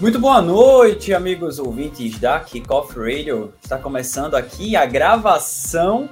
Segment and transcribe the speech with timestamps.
[0.00, 3.52] Muito boa noite, amigos ouvintes da Kickoff Radio.
[3.60, 6.08] Está começando aqui a gravação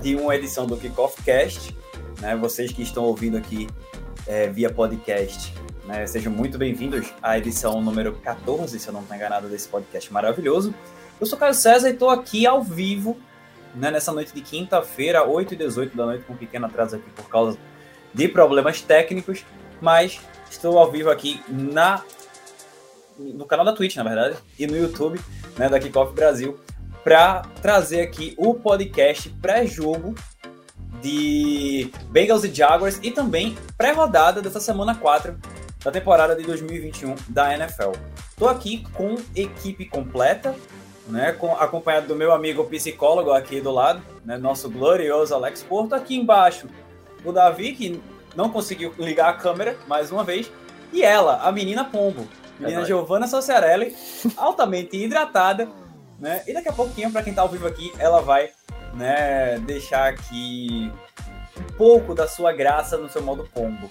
[0.00, 1.76] de uma edição do Kickoff Cast.
[2.20, 2.36] Né?
[2.36, 3.66] Vocês que estão ouvindo aqui
[4.24, 5.52] é, via podcast,
[5.84, 6.06] né?
[6.06, 10.72] sejam muito bem-vindos à edição número 14, se eu não estou enganado, desse podcast maravilhoso.
[11.20, 13.16] Eu sou Caio César e estou aqui ao vivo
[13.74, 17.10] né, nessa noite de quinta-feira, 8 e 18 da noite, com um pequeno atraso aqui
[17.16, 17.58] por causa
[18.14, 19.44] de problemas técnicos,
[19.80, 22.00] mas estou ao vivo aqui na
[23.34, 25.20] no canal da Twitch, na verdade, e no YouTube,
[25.56, 26.58] né, da Kickoff Brasil,
[27.04, 30.14] para trazer aqui o podcast pré-jogo
[31.00, 35.36] de Bengals e Jaguars e também pré-rodada dessa semana 4
[35.82, 37.92] da temporada de 2021 da NFL.
[38.30, 40.54] Estou aqui com equipe completa,
[41.08, 45.94] né, com, acompanhado do meu amigo psicólogo aqui do lado, né, nosso glorioso Alex Porto,
[45.94, 46.68] aqui embaixo
[47.24, 48.00] o Davi, que
[48.36, 50.50] não conseguiu ligar a câmera mais uma vez,
[50.92, 52.28] e ela, a menina Pombo,
[52.62, 53.94] menina é Giovanna Sociarelli,
[54.36, 55.68] altamente hidratada,
[56.18, 56.42] né?
[56.46, 58.50] E daqui a pouquinho, para quem tá ao vivo aqui, ela vai,
[58.94, 60.90] né, deixar aqui
[61.58, 63.90] um pouco da sua graça no seu modo pombo.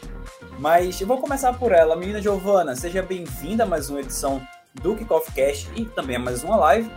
[0.57, 1.95] Mas eu vou começar por ela.
[1.95, 4.41] Menina Giovanna, seja bem-vinda a mais uma edição
[4.81, 6.89] do Kickoff Cast e também a mais uma live.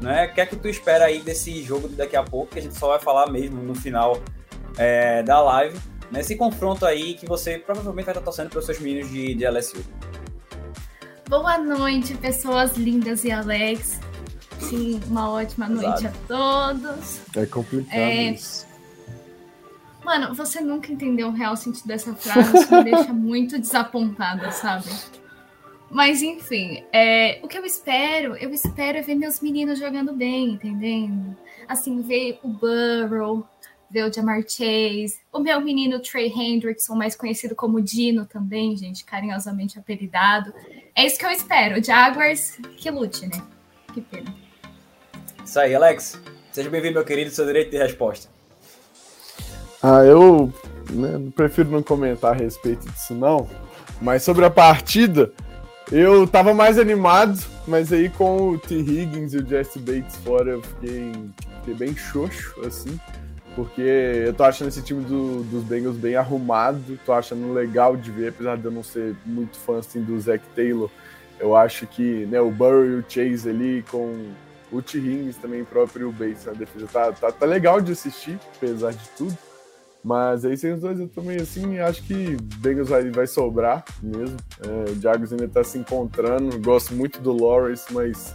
[0.00, 0.26] Né?
[0.26, 2.62] O que é que tu espera aí desse jogo de daqui a pouco, que a
[2.62, 4.18] gente só vai falar mesmo no final
[4.78, 5.78] é, da live.
[6.10, 9.46] Nesse confronto aí que você provavelmente vai estar torcendo para os seus meninos de, de
[9.46, 9.84] LSU.
[11.30, 14.00] Boa noite, pessoas lindas e Alex.
[14.58, 15.86] Sim, uma ótima Exato.
[15.86, 17.20] noite a todos.
[17.36, 18.32] É complicado é...
[18.32, 18.66] isso.
[20.04, 24.90] Mano, você nunca entendeu o real sentido dessa frase, isso me deixa muito desapontada, sabe?
[25.88, 30.54] Mas enfim, é, o que eu espero, eu espero é ver meus meninos jogando bem,
[30.54, 31.36] entendendo?
[31.68, 33.46] Assim, ver o Burrow,
[33.90, 39.04] ver o Jamar Chase, o meu menino Trey Hendrickson, mais conhecido como Dino também, gente,
[39.04, 40.54] carinhosamente apelidado.
[40.94, 41.80] É isso que eu espero.
[41.80, 43.42] O Jaguars que lute, né?
[43.92, 44.32] Que pena.
[45.44, 46.20] Isso aí, Alex.
[46.52, 48.28] Seja bem-vindo, meu querido, seu direito de resposta.
[49.82, 50.52] Ah, eu
[50.90, 53.48] né, prefiro não comentar a respeito disso, não.
[54.00, 55.32] Mas sobre a partida,
[55.90, 58.76] eu tava mais animado, mas aí com o T.
[58.76, 61.12] Higgins e o Jesse Bates fora, eu fiquei,
[61.60, 62.98] fiquei bem xoxo, assim
[63.54, 68.10] porque eu tô achando esse time do, dos Bengals bem arrumado, tô achando legal de
[68.10, 70.90] ver, apesar de eu não ser muito fã assim, do Zach Taylor.
[71.38, 74.30] Eu acho que né, o Burrow e o Chase ali com
[74.70, 74.98] o T.
[74.98, 79.08] Higgins também próprio o Bates na defesa tá, tá, tá, legal de assistir, apesar de
[79.16, 79.36] tudo.
[80.02, 84.36] Mas aí sem os dois eu também assim acho que Bengals vai, vai sobrar mesmo.
[84.64, 86.58] É, o Jaguars ainda tá se encontrando.
[86.60, 88.34] Gosto muito do Lawrence, mas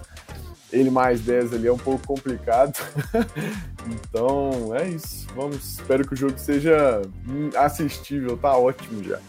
[0.72, 2.74] ele mais 10 ali é um pouco complicado.
[3.88, 5.28] então é isso.
[5.36, 7.02] Vamos, espero que o jogo seja
[7.56, 9.20] assistível, tá ótimo já.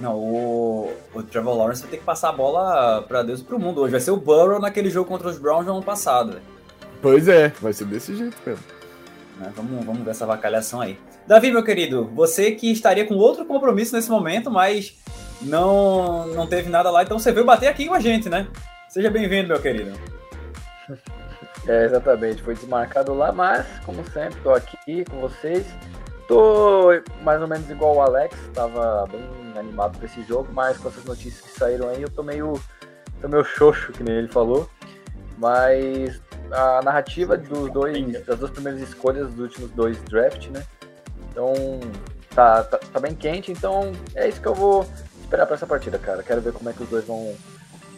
[0.00, 3.58] Não, o, o Trevor Lawrence vai ter que passar a bola para Deus e pro
[3.58, 3.90] mundo hoje.
[3.90, 6.32] Vai ser o Burrow naquele jogo contra os Browns no ano passado.
[6.32, 6.42] Véio.
[7.02, 8.64] Pois é, vai ser desse jeito mesmo.
[9.38, 10.98] Né, vamos, vamos ver essa vacalhação aí.
[11.26, 14.96] Davi, meu querido, você que estaria com outro compromisso nesse momento, mas
[15.42, 18.46] não, não teve nada lá, então você veio bater aqui com a gente, né?
[18.88, 19.92] Seja bem-vindo, meu querido.
[21.66, 25.66] É, exatamente, foi desmarcado lá, mas, como sempre, tô aqui com vocês.
[26.26, 26.88] Tô
[27.22, 29.22] mais ou menos igual o Alex, tava bem
[29.56, 32.60] animado com esse jogo, mas com essas notícias que saíram aí, eu tô meio,
[33.20, 34.68] tô meio xoxo, que nem ele falou.
[35.38, 40.64] Mas a narrativa dos dois, das duas primeiras escolhas dos últimos dois draft, né?
[41.30, 41.54] Então,
[42.34, 44.86] tá, tá, tá bem quente, então é isso que eu vou
[45.22, 46.22] esperar para essa partida, cara.
[46.22, 47.34] Quero ver como é que os dois vão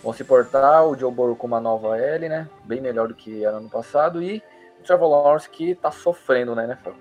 [0.03, 2.49] vão se portar, o Joe Burrow com uma nova L, né?
[2.65, 4.43] Bem melhor do que era no passado, e
[4.81, 6.93] o Trevor Lawrence que tá sofrendo né, NFL.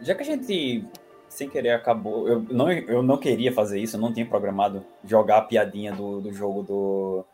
[0.00, 0.84] Já que a gente,
[1.28, 2.28] sem querer, acabou.
[2.28, 6.20] Eu não, eu não queria fazer isso, eu não tinha programado jogar a piadinha do,
[6.20, 7.24] do jogo do,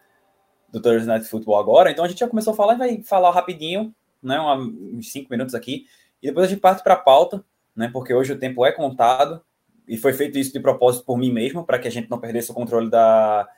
[0.71, 3.31] do Thursday Night Football agora, então a gente já começou a falar e vai falar
[3.31, 4.39] rapidinho, né?
[4.39, 5.87] Uma, uns cinco minutos aqui,
[6.23, 7.43] e depois a gente parte para a pauta,
[7.75, 7.89] né?
[7.91, 9.41] Porque hoje o tempo é contado,
[9.87, 12.51] e foi feito isso de propósito por mim mesmo, para que a gente não perdesse
[12.51, 13.49] o controle da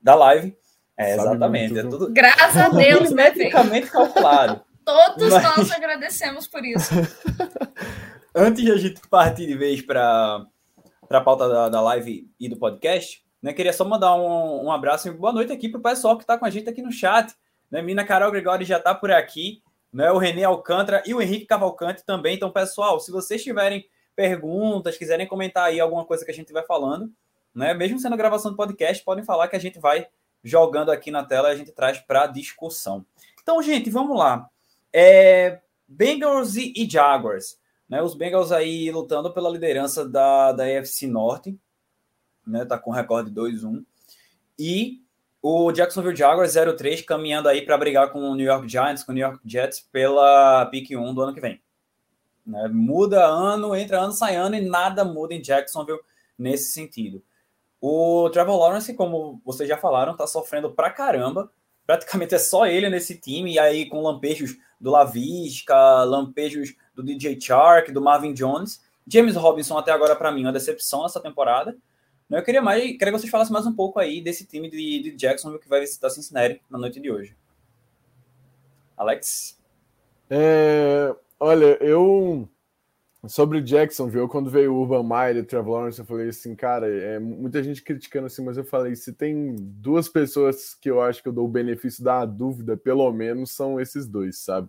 [0.00, 0.56] da live.
[0.96, 1.78] É, exatamente.
[1.78, 4.60] É tudo, Graças a Deus, né, metricamente calculado.
[4.84, 5.42] Todos Mas...
[5.42, 6.92] nós agradecemos por isso.
[8.34, 10.46] Antes de a gente partir de vez para
[11.10, 15.08] a pauta da, da live e do podcast, né, queria só mandar um, um abraço
[15.08, 17.32] e boa noite aqui para o pessoal que está com a gente aqui no chat.
[17.70, 19.62] Né, Mina Carol Gregório já está por aqui,
[19.92, 22.34] né, o Renê Alcântara e o Henrique Cavalcante também.
[22.34, 23.84] Então, pessoal, se vocês tiverem
[24.16, 27.08] perguntas, quiserem comentar aí alguma coisa que a gente vai falando,
[27.58, 27.74] né?
[27.74, 30.06] Mesmo sendo gravação do podcast, podem falar que a gente vai
[30.44, 33.04] jogando aqui na tela a gente traz para discussão.
[33.42, 34.48] Então, gente, vamos lá.
[34.92, 37.58] É, Bengals e, e Jaguars.
[37.88, 38.00] Né?
[38.00, 41.58] Os Bengals aí lutando pela liderança da, da AFC Norte.
[42.46, 42.64] Né?
[42.64, 43.84] Tá com recorde 2-1.
[44.56, 45.02] E
[45.42, 49.14] o Jacksonville Jaguars 03 caminhando aí para brigar com o New York Giants, com o
[49.16, 51.60] New York Jets pela pick 1 do ano que vem.
[52.46, 52.68] Né?
[52.68, 56.00] Muda ano, entra ano, sai ano e nada muda em Jacksonville
[56.38, 57.20] nesse sentido.
[57.80, 61.50] O Trevor Lawrence, como vocês já falaram, tá sofrendo pra caramba.
[61.86, 67.40] Praticamente é só ele nesse time, e aí com lampejos do Lavisca, lampejos do DJ
[67.40, 68.82] Chark, do Marvin Jones.
[69.06, 71.76] James Robinson, até agora, para mim, uma decepção nessa temporada.
[72.30, 75.12] Eu queria mais, queria que vocês falassem mais um pouco aí desse time de, de
[75.12, 77.34] Jacksonville que vai visitar Cincinnati na noite de hoje.
[78.94, 79.58] Alex?
[80.28, 82.46] É, olha, eu
[83.26, 86.54] sobre o Jacksonville, quando veio o Urban Meyer e o Trevor Lawrence, eu falei assim,
[86.54, 91.00] cara, é muita gente criticando assim, mas eu falei, se tem duas pessoas que eu
[91.00, 94.68] acho que eu dou o benefício da dúvida, pelo menos são esses dois, sabe?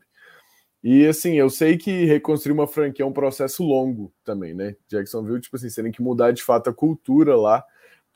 [0.83, 4.75] E assim, eu sei que reconstruir uma franquia é um processo longo também, né?
[4.87, 7.63] Jacksonville, tipo assim, você tem que mudar de fato a cultura lá.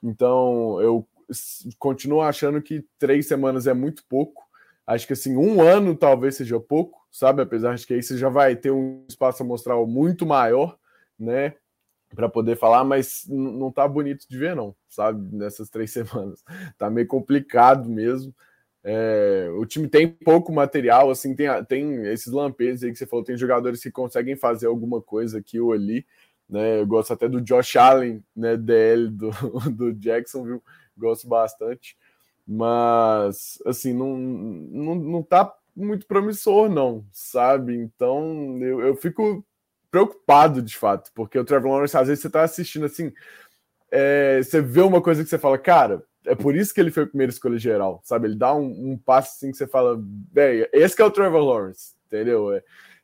[0.01, 1.07] Então, eu
[1.77, 4.43] continuo achando que três semanas é muito pouco.
[4.87, 7.43] Acho que assim, um ano talvez seja pouco, sabe?
[7.43, 10.77] Apesar de que aí você já vai ter um espaço amostral muito maior,
[11.17, 11.53] né?
[12.13, 15.35] Para poder falar, mas não tá bonito de ver, não, sabe?
[15.35, 16.43] Nessas três semanas.
[16.77, 18.35] Tá meio complicado mesmo.
[18.83, 23.23] É, o time tem pouco material, assim, tem, tem esses lampejos aí que você falou,
[23.23, 26.05] tem jogadores que conseguem fazer alguma coisa aqui ou ali,
[26.49, 26.79] né?
[26.81, 28.57] Eu gosto até do Josh Allen, né?
[28.57, 29.31] DL do,
[29.71, 30.61] do Jacksonville,
[30.97, 31.95] gosto bastante,
[32.45, 37.75] mas assim, não, não, não tá muito promissor, não, sabe?
[37.75, 39.45] Então eu, eu fico
[39.91, 43.13] preocupado de fato, porque o Trevor Lawrence, às vezes você tá assistindo assim,
[43.91, 47.03] é, você vê uma coisa que você fala, cara é por isso que ele foi
[47.03, 48.27] a primeira escolha geral, sabe?
[48.27, 51.93] Ele dá um, um passe assim que você fala, bem, esse é o Trevor Lawrence,
[52.07, 52.53] entendeu?
[52.53, 52.63] É.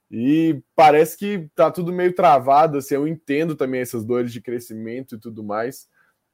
[0.09, 5.15] E parece que tá tudo meio travado, assim, eu entendo também essas dores de crescimento
[5.15, 5.87] e tudo mais,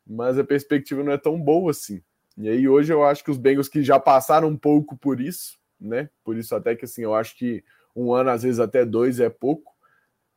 [0.06, 2.02] mas a perspectiva não é tão boa assim.
[2.38, 5.58] E aí hoje eu acho que os Bengals que já passaram um pouco por isso,
[5.80, 6.10] né?
[6.24, 7.64] Por isso até que assim, eu acho que
[7.96, 9.74] um ano, às vezes até dois é pouco.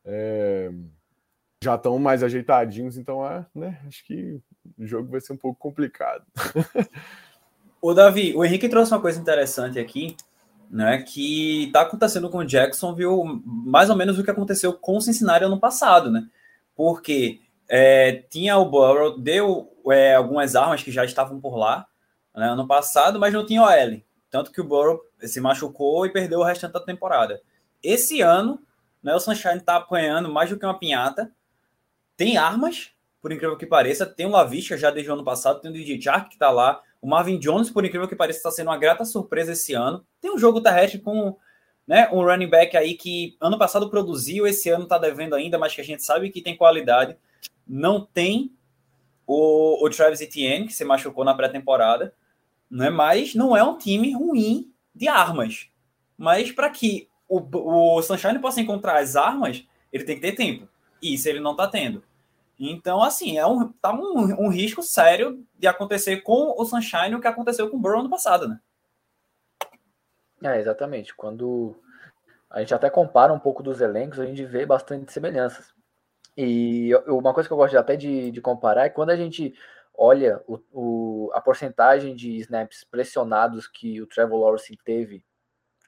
[0.05, 0.71] É...
[1.61, 3.81] Já estão mais ajeitadinhos, então é, né?
[3.85, 4.39] Acho que
[4.77, 6.25] o jogo vai ser um pouco complicado.
[7.81, 10.15] o Davi, o Henrique trouxe uma coisa interessante aqui,
[10.69, 11.01] né?
[11.01, 15.43] Que está acontecendo com o Jacksonville mais ou menos o que aconteceu com o Cincinnati
[15.43, 16.29] ano passado, né?
[16.73, 21.85] Porque é, tinha o Burrow, deu é, algumas armas que já estavam por lá
[22.35, 24.01] né, ano passado, mas não tinha OL.
[24.29, 27.41] Tanto que o Burrow se machucou e perdeu o restante da temporada.
[27.81, 28.61] Esse ano,
[29.01, 31.31] né, o Sunshine está apanhando mais do que uma pinhata.
[32.15, 32.91] Tem armas,
[33.21, 34.05] por incrível que pareça.
[34.05, 36.81] Tem o Lavisca já desde o ano passado, tem o DJ Chark que está lá.
[37.01, 40.05] O Marvin Jones, por incrível que pareça, está sendo uma grata surpresa esse ano.
[40.19, 41.37] Tem um jogo terrestre com
[41.87, 45.73] né, um running back aí que ano passado produziu, esse ano está devendo ainda, mas
[45.73, 47.17] que a gente sabe que tem qualidade.
[47.67, 48.53] Não tem
[49.25, 52.13] o, o Travis Etienne, que se machucou na pré-temporada,
[52.69, 55.69] né, mas não é um time ruim de armas.
[56.17, 57.39] Mas para que o,
[57.97, 60.67] o Sunshine possa encontrar as armas, ele tem que ter tempo.
[61.01, 62.03] E isso ele não está tendo.
[62.59, 67.21] Então, assim, é um, tá um, um, risco sério de acontecer com o Sunshine o
[67.21, 68.59] que aconteceu com o Burrow no passado, né?
[70.43, 71.15] É, exatamente.
[71.15, 71.75] Quando
[72.49, 75.73] a gente até compara um pouco dos elencos, a gente vê bastante semelhanças.
[76.35, 79.53] E uma coisa que eu gosto até de, de comparar é quando a gente
[79.99, 85.25] olha o, o, a porcentagem de snaps pressionados que o Trevor Lawrence teve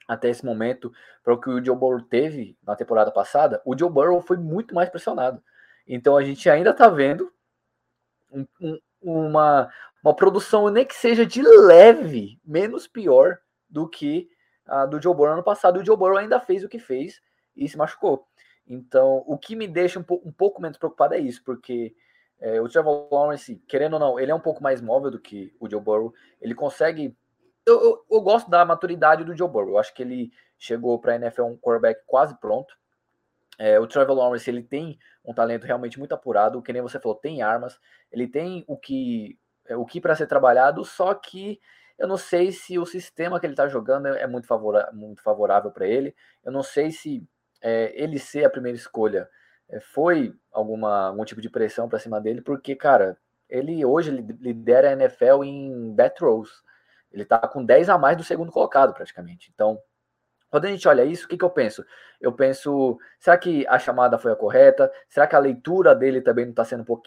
[0.06, 0.92] até esse momento
[1.24, 4.74] para o que o Joe Burrow teve na temporada passada, o Joe Burrow foi muito
[4.74, 5.42] mais pressionado.
[5.88, 7.32] Então a gente ainda está vendo
[8.30, 9.72] um, um, uma,
[10.04, 13.38] uma produção, nem que seja de leve, menos pior
[13.68, 14.28] do que
[14.66, 15.80] a do Joe Burrow ano passado.
[15.80, 17.22] O Joe Burrow ainda fez o que fez
[17.56, 18.26] e se machucou.
[18.66, 21.94] Então, o que me deixa um, um pouco menos preocupado é isso, porque
[22.42, 25.54] é, o Trevor Lawrence, querendo ou não, ele é um pouco mais móvel do que
[25.60, 26.12] o Joe Burrow.
[26.40, 27.16] Ele consegue.
[27.64, 29.70] Eu, eu, eu gosto da maturidade do Joe Burrow.
[29.70, 32.76] Eu acho que ele chegou para a NFL um quarterback quase pronto.
[33.56, 37.16] É, o Trevor Lawrence ele tem um talento realmente muito apurado, que nem você falou,
[37.16, 37.78] tem armas,
[38.10, 41.60] ele tem o que é, o que para ser trabalhado, só que
[41.96, 45.70] eu não sei se o sistema que ele está jogando é muito, favora, muito favorável
[45.70, 46.12] para ele.
[46.42, 47.24] Eu não sei se
[47.60, 49.28] é, ele ser a primeira escolha
[49.80, 53.16] foi alguma algum tipo de pressão para cima dele, porque cara,
[53.48, 56.50] ele hoje lidera a NFL em bet rolls.
[57.10, 59.50] Ele está com 10 a mais do segundo colocado praticamente.
[59.54, 59.78] Então,
[60.52, 61.84] quando a gente olha isso, o que, que eu penso?
[62.20, 64.92] Eu penso, será que a chamada foi a correta?
[65.08, 67.02] Será que a leitura dele também não está sendo um pouco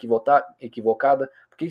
[0.60, 1.30] equivocada?
[1.48, 1.68] Porque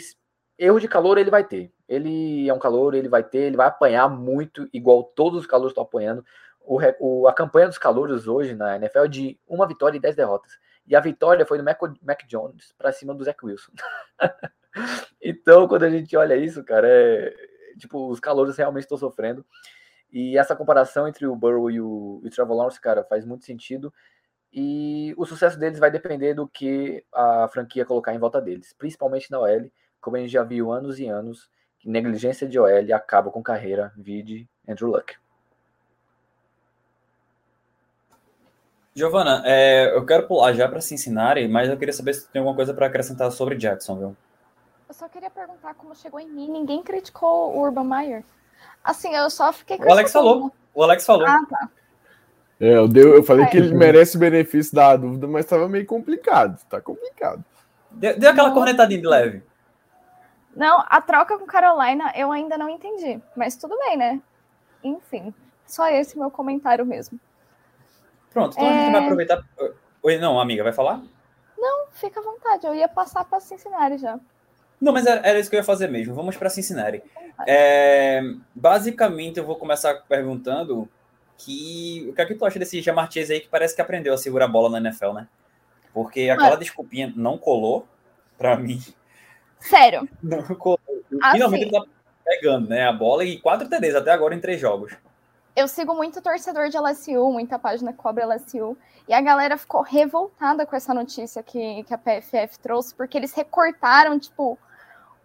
[0.58, 1.72] erro de calor ele vai ter.
[1.88, 5.72] Ele é um calor, ele vai ter, ele vai apanhar muito, igual todos os calores
[5.72, 6.26] estão apanhando.
[6.62, 10.16] O, o, a campanha dos calores hoje na NFL é de uma vitória e dez
[10.16, 10.54] derrotas.
[10.88, 13.72] E a vitória foi do Mac, Mac Jones para cima do Zach Wilson.
[15.22, 17.34] então, quando a gente olha isso, cara, é,
[17.78, 19.46] tipo, os calores realmente estão sofrendo.
[20.12, 23.46] E essa comparação entre o Burrow e o, e o Trevor Lawrence, cara, faz muito
[23.46, 23.94] sentido.
[24.54, 29.30] E o sucesso deles vai depender do que a franquia colocar em volta deles, principalmente
[29.30, 31.50] na OL, como a gente já viu anos e anos,
[31.84, 35.16] negligência de OL acaba com carreira, vide Andrew Luck.
[38.98, 42.56] Giovana, é, eu quero pular já para Cincinnati, mas eu queria saber se tem alguma
[42.56, 44.16] coisa para acrescentar sobre Jacksonville.
[44.88, 46.50] Eu só queria perguntar como chegou em mim.
[46.50, 48.24] Ninguém criticou o Urban Meyer.
[48.82, 49.78] Assim, eu só fiquei.
[49.78, 50.50] O Alex falou.
[50.74, 51.28] O Alex falou.
[51.28, 51.70] Ah, tá.
[52.58, 53.50] É, eu, deu, eu falei é.
[53.50, 56.58] que ele merece o benefício da dúvida, mas estava meio complicado.
[56.70, 57.44] Tá complicado.
[57.92, 58.56] Deu, deu aquela não.
[58.56, 59.44] cornetadinha de leve.
[60.56, 63.20] Não, a troca com Carolina eu ainda não entendi.
[63.36, 64.22] Mas tudo bem, né?
[64.82, 65.34] Enfim,
[65.66, 67.20] só esse meu comentário mesmo.
[68.36, 68.70] Pronto, então é...
[68.70, 69.04] a gente vai é.
[69.06, 69.46] aproveitar.
[70.04, 71.02] Oi, não, amiga, vai falar?
[71.58, 72.68] Não, fica à vontade.
[72.68, 74.20] Eu ia passar para Cincinnati já.
[74.80, 76.14] Não, mas era, era, isso que eu ia fazer mesmo.
[76.14, 77.02] Vamos para Cincinnati.
[77.48, 78.22] É,
[78.54, 80.86] basicamente, eu vou começar perguntando
[81.38, 84.14] que o que é que tu acha desse Jamar Chase aí que parece que aprendeu
[84.14, 85.30] a segurar a bola na NFL, né?
[85.94, 87.88] Porque aquela desculpinha não colou
[88.38, 88.84] para mim.
[89.60, 90.10] Sério?
[90.22, 90.80] Não colou.
[91.32, 91.56] Finalmente assim.
[91.62, 91.86] ele tá
[92.26, 94.94] pegando, né, a bola e quatro TDs até agora em três jogos
[95.56, 99.82] eu sigo muito torcedor de LSU, muita página que cobre LSU, e a galera ficou
[99.82, 104.58] revoltada com essa notícia que, que a PFF trouxe, porque eles recortaram, tipo,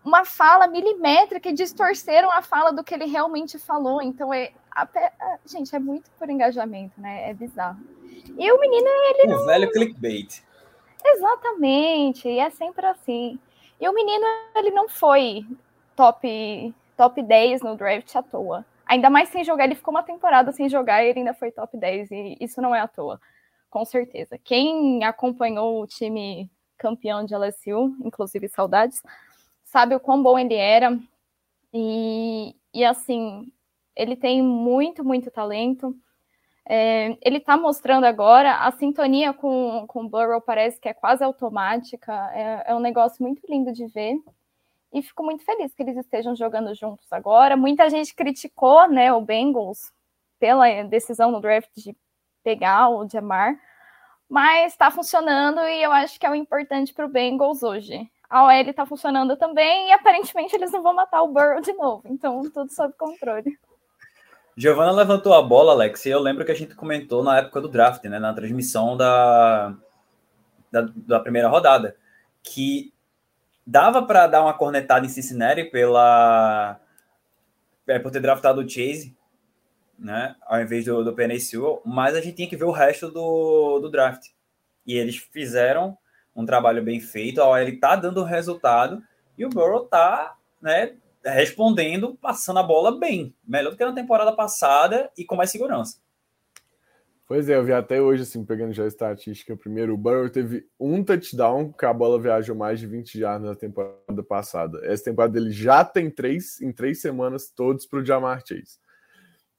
[0.05, 4.01] uma fala milimétrica e distorceram a fala do que ele realmente falou.
[4.01, 7.29] Então, é, a, a, gente, é muito por engajamento, né?
[7.29, 7.81] É bizarro.
[8.39, 9.35] E o menino, ele.
[9.35, 9.47] O não...
[9.47, 10.43] velho clickbait.
[11.05, 13.39] Exatamente, e é sempre assim.
[13.81, 15.47] E o menino, ele não foi
[15.97, 18.65] top, top 10 no draft à toa.
[18.91, 21.79] Ainda mais sem jogar, ele ficou uma temporada sem jogar e ele ainda foi top
[21.79, 23.21] 10, e isso não é à toa,
[23.71, 24.37] com certeza.
[24.37, 29.01] Quem acompanhou o time campeão de LSU, inclusive saudades,
[29.63, 30.99] sabe o quão bom ele era.
[31.73, 33.53] E, e assim,
[33.95, 35.95] ele tem muito, muito talento.
[36.69, 41.23] É, ele está mostrando agora a sintonia com, com o Burrow parece que é quase
[41.23, 42.13] automática.
[42.35, 44.17] É, é um negócio muito lindo de ver
[44.93, 47.57] e fico muito feliz que eles estejam jogando juntos agora.
[47.57, 49.93] Muita gente criticou né, o Bengals
[50.39, 51.97] pela decisão no draft de
[52.43, 53.55] pegar o Jamar,
[54.29, 58.11] mas está funcionando e eu acho que é o importante para o Bengals hoje.
[58.29, 62.03] A OL está funcionando também e aparentemente eles não vão matar o Burrow de novo,
[62.07, 63.59] então tudo sob controle.
[64.57, 67.69] Giovana levantou a bola, Alex, e eu lembro que a gente comentou na época do
[67.69, 69.75] draft, né, na transmissão da,
[70.71, 71.97] da, da primeira rodada,
[72.43, 72.93] que
[73.71, 76.81] dava para dar uma cornetada em Cincinnati pela
[77.87, 79.17] é, por ter draftado o Chase,
[79.97, 81.39] né, ao invés do, do Penny
[81.85, 84.27] mas a gente tinha que ver o resto do, do draft.
[84.85, 85.97] E eles fizeram
[86.35, 89.03] um trabalho bem feito, a OL tá dando resultado
[89.39, 94.33] e o Burrow tá, né, respondendo, passando a bola bem, melhor do que na temporada
[94.33, 96.01] passada e com mais segurança.
[97.31, 99.57] Pois é, eu vi até hoje, assim, pegando já a estatística.
[99.57, 103.55] Primeiro, o Burrow teve um touchdown, que a bola viajou mais de 20 jardas na
[103.55, 104.81] temporada passada.
[104.83, 108.81] Essa temporada ele já tem três, em três semanas, todos para o Jamar Chase.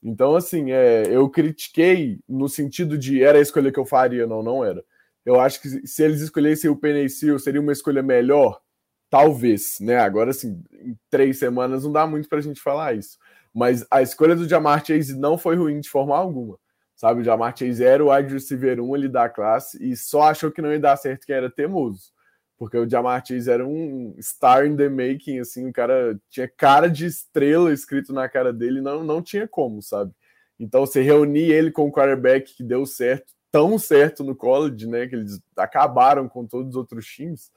[0.04, 4.44] Então, assim, é, eu critiquei no sentido de era a escolha que eu faria, não,
[4.44, 4.84] não era.
[5.26, 8.60] Eu acho que se eles escolhessem o Penny seria uma escolha melhor?
[9.10, 9.98] Talvez, né?
[9.98, 13.18] Agora, assim, em três semanas não dá muito para a gente falar isso.
[13.54, 16.60] Mas a escolha do Jamar Chase não foi ruim de forma alguma
[17.02, 20.52] Sabe, o Jamar Chase era o wide receiver 1 ali da classe e só achou
[20.52, 22.12] que não ia dar certo que era teimoso.
[22.60, 26.88] Porque o Jamar Chase era um star in the making, assim, o cara tinha cara
[26.88, 30.14] de estrela escrito na cara dele, não, não tinha como, sabe?
[30.60, 35.08] Então, você reunir ele com o quarterback que deu certo, tão certo no college, né,
[35.08, 37.52] que eles acabaram com todos os outros times,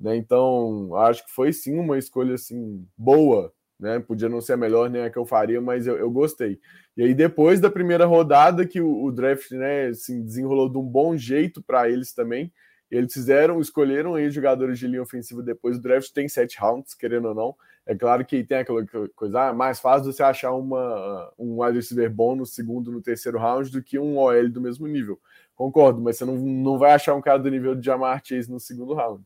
[0.00, 0.16] né?
[0.16, 3.98] Então, acho que foi sim uma escolha assim boa né?
[3.98, 6.60] Podia não ser a melhor nem a que eu faria, mas eu, eu gostei.
[6.96, 10.84] E aí, depois da primeira rodada, que o, o draft né, assim, desenrolou de um
[10.84, 12.52] bom jeito para eles também,
[12.90, 17.28] eles fizeram, escolheram aí jogadores de linha ofensiva depois do draft, tem sete rounds, querendo
[17.28, 17.56] ou não.
[17.86, 18.84] É claro que tem aquela
[19.14, 23.38] coisa, ah, mais fácil você achar uma, um wide receiver bom no segundo, no terceiro
[23.38, 25.18] round do que um OL do mesmo nível.
[25.54, 28.60] Concordo, mas você não, não vai achar um cara do nível de Jamar Chase no
[28.60, 29.24] segundo round.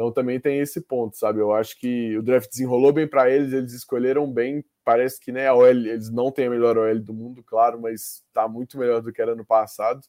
[0.00, 1.40] Então também tem esse ponto, sabe?
[1.40, 4.64] Eu acho que o draft desenrolou bem para eles, eles escolheram bem.
[4.82, 8.24] Parece que né, a OL, eles não têm a melhor OL do mundo, claro, mas
[8.26, 10.00] está muito melhor do que era no passado.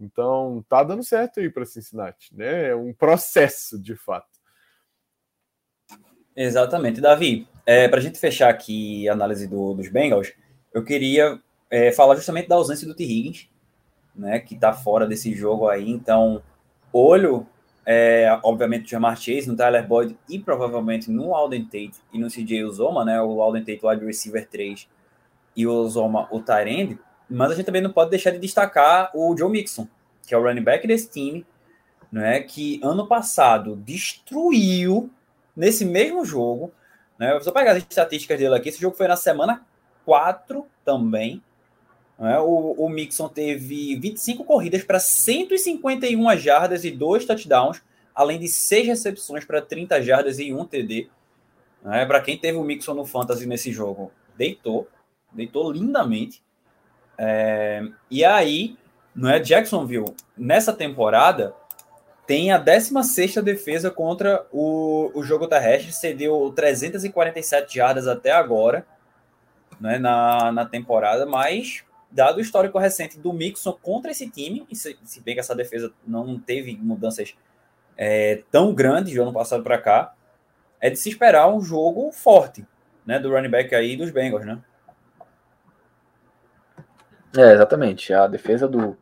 [0.00, 2.68] Então tá dando certo aí para Cincinnati, né?
[2.70, 4.40] É um processo de fato.
[6.34, 7.46] Exatamente, Davi.
[7.66, 10.32] É, para a gente fechar aqui a análise do, dos Bengals,
[10.72, 11.38] eu queria
[11.68, 13.04] é, falar justamente da ausência do T.
[13.04, 13.50] Higgins,
[14.14, 14.38] né?
[14.38, 15.90] Que está fora desse jogo aí.
[15.90, 16.42] Então,
[16.90, 17.46] olho
[17.88, 22.28] é, obviamente, o Jamar Chase, no Tyler Boyd e provavelmente no Alden Tate e no
[22.28, 23.22] CJ Uzoma, né?
[23.22, 24.88] O Alden Tate, o wide receiver 3
[25.54, 26.98] e o Uzoma, o Tyrande.
[27.30, 29.86] Mas a gente também não pode deixar de destacar o Joe Mixon,
[30.26, 31.46] que é o running back desse time,
[32.10, 32.40] né?
[32.40, 35.08] Que ano passado destruiu
[35.56, 36.72] nesse mesmo jogo.
[37.18, 38.68] Né, eu vou pegar as estatísticas dele aqui.
[38.68, 39.64] Esse jogo foi na semana
[40.04, 41.40] 4 também.
[42.18, 47.82] Né, o, o Mixon teve 25 corridas para 151 jardas e 2 touchdowns,
[48.14, 51.08] além de 6 recepções para 30 jardas e 1 TD.
[51.82, 54.88] Né, para quem teve o Mixon no Fantasy nesse jogo, deitou.
[55.32, 56.42] Deitou lindamente.
[57.18, 58.76] É, e aí,
[59.14, 61.54] não é Jacksonville, nessa temporada,
[62.26, 68.86] tem a 16 defesa contra o, o jogo terrestre, cedeu 347 jardas até agora
[69.80, 74.76] né, na, na temporada, mas dado o histórico recente do Mixon contra esse time, e
[74.76, 77.36] se, bem que essa defesa não teve mudanças
[77.96, 80.14] é, tão grandes do ano passado para cá,
[80.80, 82.66] é de se esperar um jogo forte
[83.04, 84.58] né, do running back aí dos Bengals, né?
[87.36, 88.12] É, exatamente.
[88.12, 88.96] A defesa do,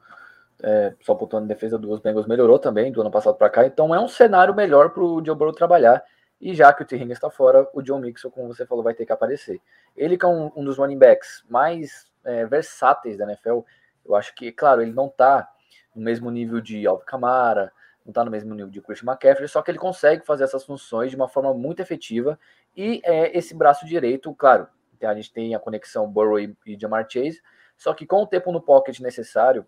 [0.63, 4.01] é, só pontuando defesa dos Bengals melhorou também do ano passado para cá, então é
[4.01, 6.03] um cenário melhor para o Joe Burrow trabalhar.
[6.41, 6.97] E já que o T.
[6.97, 9.61] Está fora, o John Mixon, como você falou, vai ter que aparecer.
[9.97, 13.61] Ele que é um, um dos running backs mais é, versáteis da NFL,
[14.05, 15.49] eu acho que, claro, ele não está
[15.95, 17.73] no mesmo nível de Alvin Kamara,
[18.05, 21.11] não está no mesmo nível de Christian McCaffrey, só que ele consegue fazer essas funções
[21.11, 22.39] de uma forma muito efetiva.
[22.77, 24.69] E é, esse braço direito, claro,
[25.03, 27.43] a gente tem a conexão Burrow e, e Jamar Chase,
[27.77, 29.67] só que com o tempo no pocket necessário,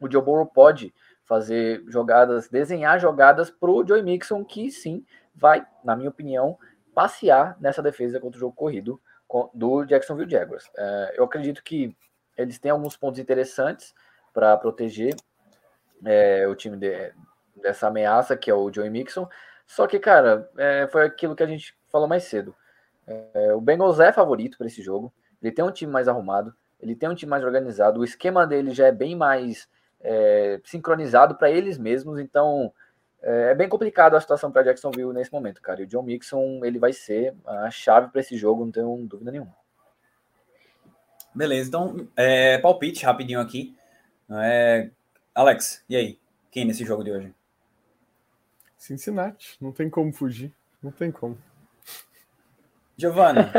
[0.00, 0.92] o Joe Burrow pode
[1.24, 6.58] fazer jogadas, desenhar jogadas para o Joey Mixon, que sim vai, na minha opinião,
[6.94, 9.00] passear nessa defesa contra o jogo corrido
[9.54, 10.70] do Jacksonville Jaguars.
[10.76, 11.96] É, eu acredito que
[12.36, 13.94] eles têm alguns pontos interessantes
[14.32, 15.14] para proteger
[16.04, 17.12] é, o time de,
[17.56, 19.28] dessa ameaça, que é o Joey Mixon.
[19.66, 22.54] Só que, cara, é, foi aquilo que a gente falou mais cedo.
[23.06, 25.12] É, o Bengals é favorito para esse jogo.
[25.42, 28.00] Ele tem um time mais arrumado, ele tem um time mais organizado.
[28.00, 29.68] O esquema dele já é bem mais
[30.00, 32.72] é, sincronizado para eles mesmos, então
[33.26, 35.80] é, é bem complicado a situação para Jacksonville nesse momento, cara.
[35.80, 39.32] E o John Mixon ele vai ser a chave para esse jogo, não tenho dúvida
[39.32, 39.52] nenhuma.
[41.34, 43.76] Beleza, então é, palpite rapidinho aqui.
[44.30, 44.90] É,
[45.34, 46.20] Alex, e aí?
[46.52, 47.34] Quem nesse jogo de hoje?
[48.78, 51.36] Cincinnati, não tem como fugir, não tem como.
[52.96, 53.52] Giovana.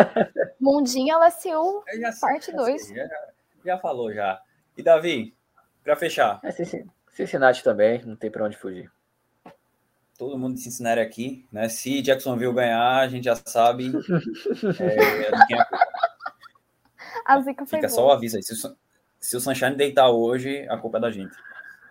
[0.60, 1.84] Mundinha LSU,
[2.22, 2.88] parte 2.
[2.88, 3.10] Já,
[3.66, 4.42] já, falou já.
[4.78, 5.36] E Davi,
[5.84, 6.40] para fechar.
[6.42, 6.52] É,
[7.12, 8.90] Cincinnati também, não tem para onde fugir.
[10.18, 11.70] Todo mundo de Cincinnati aqui, né?
[11.70, 13.92] Se Jacksonville ganhar, a gente já sabe
[14.80, 15.68] é, quem é a
[17.26, 17.96] A zica foi Fica boa.
[17.96, 18.44] só o aviso aí.
[18.44, 18.76] Se o,
[19.20, 21.36] se o Sunshine deitar hoje, a culpa é da gente.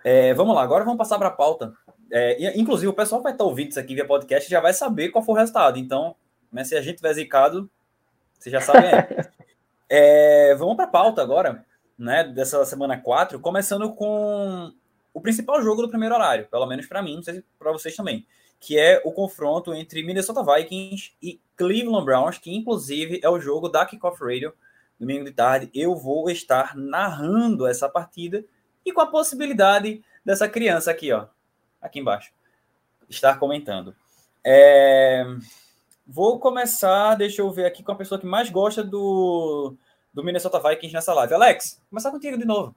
[0.02, 1.72] É, vamos lá, agora vamos passar para a pauta.
[2.10, 5.10] É, inclusive, o pessoal vai estar ouvindo isso aqui via podcast e já vai saber
[5.10, 5.78] qual foi o resultado.
[5.78, 6.16] Então,
[6.50, 7.70] né, se a gente tiver zicado,
[8.38, 8.86] você já sabe.
[9.88, 11.64] É, vamos para a pauta agora
[11.96, 14.72] né, dessa semana 4, começando com
[15.16, 17.96] o principal jogo do primeiro horário, pelo menos para mim, não sei se para vocês
[17.96, 18.26] também,
[18.60, 23.70] que é o confronto entre Minnesota Vikings e Cleveland Browns, que inclusive é o jogo
[23.70, 24.52] da Kickoff Radio,
[25.00, 25.70] domingo de tarde.
[25.72, 28.44] Eu vou estar narrando essa partida
[28.84, 31.28] e com a possibilidade dessa criança aqui, ó,
[31.80, 32.30] aqui embaixo,
[33.08, 33.96] estar comentando.
[34.44, 35.24] É...
[36.06, 39.74] Vou começar, deixa eu ver aqui com a pessoa que mais gosta do,
[40.12, 41.32] do Minnesota Vikings nessa live.
[41.32, 42.76] Alex, começar contigo de novo.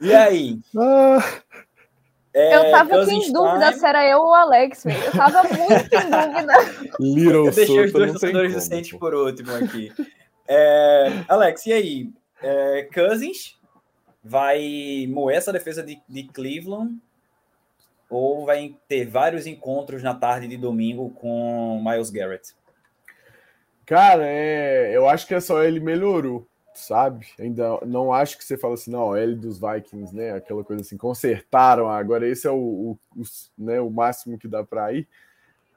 [0.00, 0.58] E aí?
[0.76, 1.18] Ah.
[2.34, 5.94] É, eu tava aqui em dúvida se era eu ou o Alex, Eu tava muito
[5.94, 6.54] em dúvida.
[6.98, 9.92] Little eu deixei os dois torcedores do Saints por último aqui.
[10.48, 12.12] É, Alex, e aí?
[12.42, 13.56] É, Cousins
[14.22, 16.96] vai moer essa defesa de, de Cleveland
[18.10, 22.54] ou vai ter vários encontros na tarde de domingo com Miles Garrett?
[23.86, 27.26] Cara, é, eu acho que essa OL melhorou, sabe?
[27.38, 30.32] Ainda não acho que você fala assim, não, L dos Vikings, né?
[30.32, 33.22] Aquela coisa assim, consertaram, agora esse é o, o, o
[33.56, 35.08] né, o máximo que dá para ir.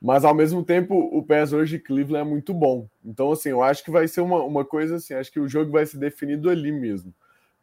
[0.01, 2.87] Mas ao mesmo tempo, o PES hoje de Cleveland é muito bom.
[3.03, 5.71] Então, assim, eu acho que vai ser uma, uma coisa assim, acho que o jogo
[5.71, 7.13] vai ser definido ali mesmo.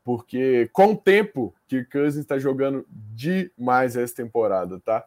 [0.02, 5.04] Porque com o tempo que Cousins está jogando demais essa temporada, tá?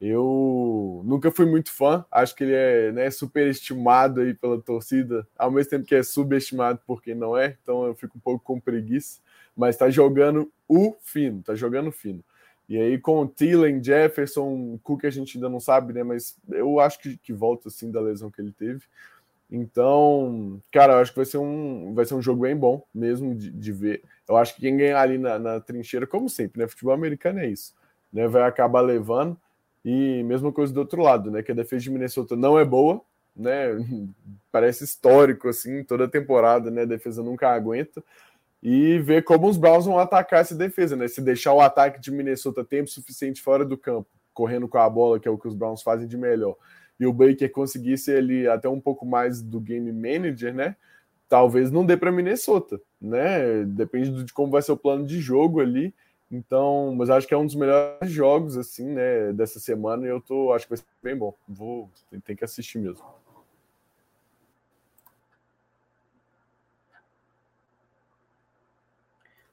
[0.00, 5.50] Eu nunca fui muito fã, acho que ele é né, superestimado aí pela torcida, ao
[5.50, 9.20] mesmo tempo que é subestimado porque não é, então eu fico um pouco com preguiça,
[9.56, 12.22] mas tá jogando o fino, tá jogando fino.
[12.68, 16.78] E aí com o Thielen, Jefferson, Cook a gente ainda não sabe, né, mas eu
[16.78, 18.82] acho que, que volta assim da lesão que ele teve.
[19.50, 23.34] Então, cara, eu acho que vai ser um, vai ser um jogo bem bom mesmo
[23.34, 24.02] de, de ver.
[24.28, 27.46] Eu acho que quem ganhar ali na, na trincheira, como sempre, né, futebol americano é
[27.46, 27.74] isso,
[28.12, 29.38] né, vai acabar levando.
[29.86, 31.44] E mesma coisa do outro lado, né?
[31.44, 33.00] Que a defesa de Minnesota não é boa,
[33.36, 33.68] né?
[34.50, 36.82] Parece histórico, assim, toda temporada, né?
[36.82, 38.02] A defesa nunca aguenta.
[38.60, 41.06] E ver como os Browns vão atacar essa defesa, né?
[41.06, 45.20] Se deixar o ataque de Minnesota tempo suficiente fora do campo, correndo com a bola,
[45.20, 46.56] que é o que os Browns fazem de melhor,
[46.98, 50.74] e o Baker conseguisse ele até um pouco mais do game manager, né?
[51.28, 53.62] Talvez não dê para Minnesota, né?
[53.64, 55.94] Depende de como vai ser o plano de jogo ali.
[56.30, 60.20] Então, mas acho que é um dos melhores jogos assim, né, dessa semana e eu
[60.20, 61.32] tô, acho que vai ser bem bom.
[61.48, 61.88] Vou,
[62.24, 63.04] tem que assistir mesmo.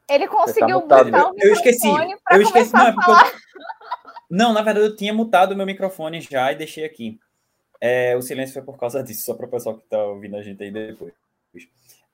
[0.10, 1.88] Ele conseguiu tá mutar o eu esqueci.
[2.32, 2.74] Eu esqueci.
[2.74, 2.96] Não, é eu...
[4.30, 7.20] não, na verdade eu tinha mutado o meu microfone já e deixei aqui.
[7.80, 10.42] É, o silêncio foi por causa disso, só para o pessoal que está ouvindo a
[10.42, 11.14] gente aí depois.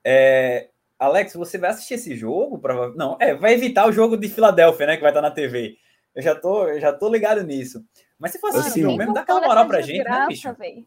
[0.04, 0.68] É,
[1.00, 2.58] Alex, você vai assistir esse jogo?
[2.58, 2.90] Pra...
[2.90, 4.96] Não, é, vai evitar o jogo de Filadélfia, né?
[4.96, 5.78] Que vai estar na TV.
[6.14, 7.82] Eu já tô, eu já tô ligado nisso.
[8.18, 10.54] Mas se for assistir o mesmo, dá aquela moral pra gente, né, graça, né, bicho?
[10.58, 10.86] Véio.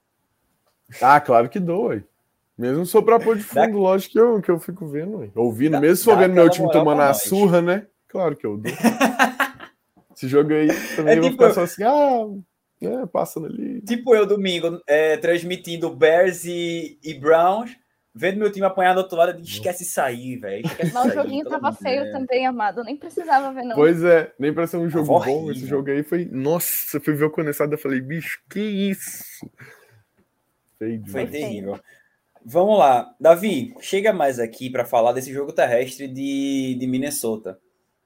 [1.02, 2.04] Ah, claro que dou, ué.
[2.56, 3.78] Mesmo só pra pôr de fundo, dá...
[3.78, 5.30] lógico que eu, que eu fico vendo, ué.
[5.34, 7.88] Ouvindo, dá, mesmo se for vendo meu time tomando a surra, né?
[8.08, 8.72] Claro que eu dou.
[10.16, 12.28] Esse jogo aí também é, tipo, eu vou ficar só assim, ah,
[12.84, 13.82] é, passando ali.
[13.82, 17.76] Tipo eu domingo, é, transmitindo Bears e, e Browns
[18.14, 20.64] vendo meu time apanhar do outro lado, esquece sair, velho.
[20.94, 22.84] Mas o joguinho tava feio também, amado.
[22.84, 23.76] Nem precisava ver, não.
[23.76, 25.52] Pois é, nem pra ser um jogo bom.
[25.52, 26.26] Esse jogo aí foi.
[26.26, 29.24] Nossa, fui ver o condensado e falei, bicho, que isso?
[30.78, 31.80] Feio foi terrível.
[32.46, 33.16] Vamos lá.
[33.20, 37.58] Davi, chega mais aqui para falar desse jogo terrestre de, de Minnesota.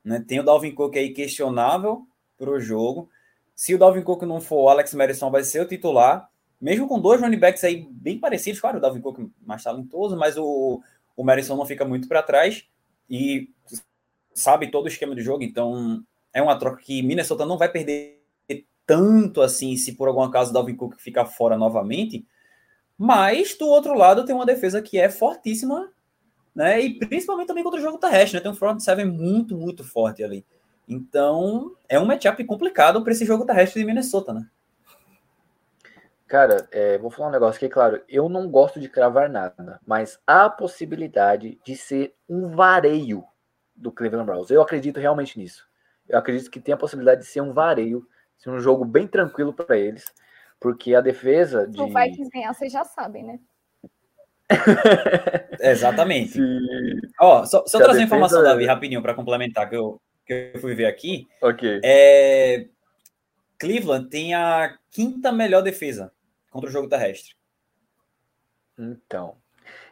[0.05, 0.23] Né?
[0.25, 2.03] Tem o Dalvin Cook aí questionável
[2.37, 3.09] pro jogo.
[3.55, 6.99] Se o Dalvin Cook não for, o Alex Madison vai ser o titular mesmo com
[6.99, 10.81] dois running backs aí bem parecidos, claro, o Dalvin Cook mais talentoso, mas o,
[11.15, 12.65] o Madison não fica muito para trás
[13.09, 13.49] e
[14.33, 18.17] sabe todo o esquema de jogo, então é uma troca que Minnesota não vai perder
[18.85, 22.25] tanto assim se por algum acaso o Dalvin Cook ficar fora novamente,
[22.97, 25.91] mas do outro lado tem uma defesa que é fortíssima,
[26.55, 26.81] né?
[26.81, 28.41] E principalmente também contra o jogo terrestre, né?
[28.41, 30.43] Tem um front seven muito, muito forte ali.
[30.87, 34.47] Então, é um matchup complicado para esse jogo terrestre de Minnesota, né?
[36.27, 40.19] Cara, é, vou falar um negócio aqui, claro, eu não gosto de cravar nada, mas
[40.27, 43.23] há a possibilidade de ser um vareio
[43.73, 44.51] do Cleveland Browns.
[44.51, 45.65] Eu acredito realmente nisso.
[46.07, 48.05] Eu acredito que tem a possibilidade de ser um vareio,
[48.37, 50.03] ser um jogo bem tranquilo para eles,
[50.59, 51.79] porque a defesa de...
[51.79, 53.39] O Vikings ganhar, vocês já sabem, né?
[55.61, 56.33] Exatamente.
[56.33, 56.41] Se...
[57.21, 58.03] Ó, só, só trazer defesa...
[58.03, 61.25] informação, Davi, rapidinho, para complementar, que eu, que eu fui ver aqui.
[61.41, 61.79] Ok.
[61.85, 62.67] É...
[63.57, 66.11] Cleveland tem a quinta melhor defesa
[66.57, 67.35] contra o jogo terrestre?
[68.77, 69.37] Então,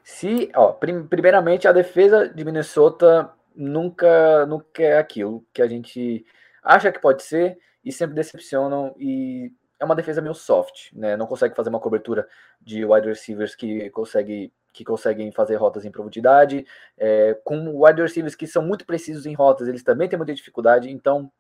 [0.04, 6.26] se, ó, prim, primeiramente a defesa de Minnesota nunca, nunca é aquilo que a gente
[6.64, 11.16] acha que pode ser e sempre decepcionam e é uma defesa meio soft, né?
[11.16, 12.28] Não consegue fazer uma cobertura
[12.60, 16.66] de wide receivers que consegue que conseguem fazer rotas em profundidade,
[16.98, 20.92] é, com wide receivers que são muito precisos em rotas, eles também têm muita dificuldade,
[20.92, 21.32] então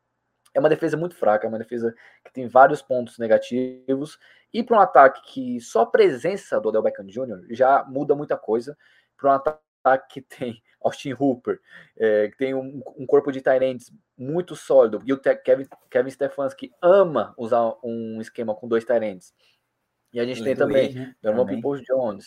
[0.55, 4.17] é uma defesa muito fraca, é uma defesa que tem vários pontos negativos.
[4.53, 7.45] E para um ataque que só a presença do Odell Beckham Jr.
[7.51, 8.77] já muda muita coisa.
[9.17, 11.59] Para um ataque que tem Austin Hooper,
[11.97, 16.71] é, que tem um, um corpo de Tyrants muito sólido, e o Kevin, Kevin Stefanski
[16.81, 19.33] ama usar um esquema com dois Tyrants.
[20.13, 21.15] E a gente tem também né?
[21.21, 22.25] Norman Peoples Jones.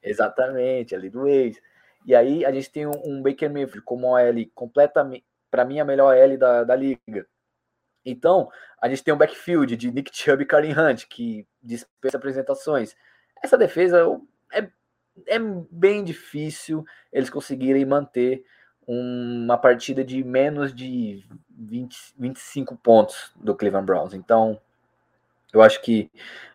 [0.00, 1.60] Exatamente, ali do ex.
[2.06, 5.84] E aí a gente tem um, um Baker Mayfield como OL completamente, para mim, a
[5.84, 7.26] melhor L da, da liga.
[8.04, 12.94] Então, a gente tem um backfield de Nick Chubb e Karim Hunt, que dispensa apresentações.
[13.42, 14.20] Essa defesa
[14.52, 14.68] é,
[15.26, 15.38] é
[15.70, 18.44] bem difícil eles conseguirem manter
[18.86, 24.12] uma partida de menos de 20, 25 pontos do Cleveland Browns.
[24.12, 24.60] Então,
[25.52, 26.10] eu acho que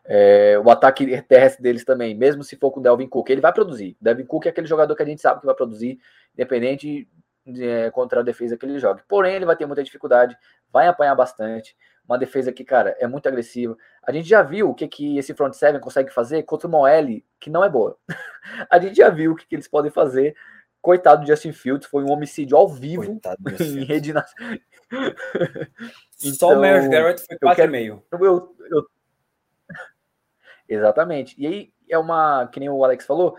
[0.05, 3.53] é, o ataque terrestre deles também, mesmo se for com o Delvin Cook, ele vai
[3.53, 3.95] produzir.
[3.99, 5.99] Delvin Cook é aquele jogador que a gente sabe que vai produzir,
[6.33, 7.07] independente
[7.47, 9.03] é, contra a defesa que ele joga.
[9.07, 10.37] Porém, ele vai ter muita dificuldade,
[10.71, 11.75] vai apanhar bastante.
[12.07, 13.77] Uma defesa que, cara, é muito agressiva.
[14.01, 17.21] A gente já viu o que, que esse front seven consegue fazer contra uma OL
[17.39, 17.97] que não é boa.
[18.69, 20.35] a gente já viu o que, que eles podem fazer.
[20.81, 23.19] Coitado do Justin Fields, foi um homicídio ao vivo
[23.59, 24.25] em rede na...
[26.23, 28.01] então, Só o Myers Garrett foi 4,5.
[28.11, 28.87] Eu, eu, eu...
[30.67, 31.35] Exatamente.
[31.37, 33.37] E aí é uma, que nem o Alex falou,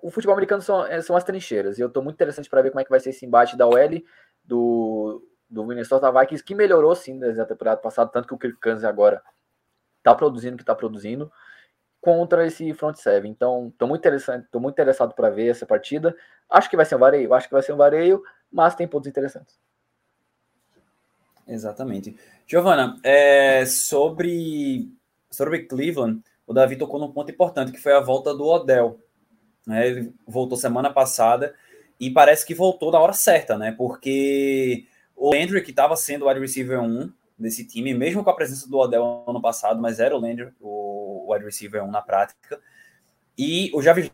[0.00, 1.78] o futebol americano são, é, são as trincheiras.
[1.78, 3.66] E eu estou muito interessante para ver como é que vai ser esse embate da
[3.66, 4.02] OL
[4.44, 8.60] do, do Minnesota Vikings, que melhorou sim desde a temporada passada, tanto que o Kirk
[8.60, 9.22] Cousins agora
[9.98, 11.30] está produzindo o que está produzindo
[12.00, 13.30] contra esse front seven.
[13.30, 16.14] Então, estou muito interessante, tô muito interessado para ver essa partida.
[16.48, 19.08] Acho que vai ser um vareio, acho que vai ser um vareio, mas tem pontos
[19.08, 19.58] interessantes.
[21.46, 22.16] Exatamente.
[22.46, 24.92] Giovana, é, sobre,
[25.30, 29.00] sobre Cleveland, o Davi tocou num ponto importante, que foi a volta do Odell.
[29.66, 29.86] Né?
[29.86, 31.54] Ele voltou semana passada
[31.98, 33.72] e parece que voltou na hora certa, né?
[33.72, 34.86] Porque
[35.18, 38.68] o Landry, que estava sendo o wide receiver 1 desse time, mesmo com a presença
[38.68, 42.60] do Odell ano passado, mas era o Landry, o wide receiver 1 na prática.
[43.36, 44.10] E o Javis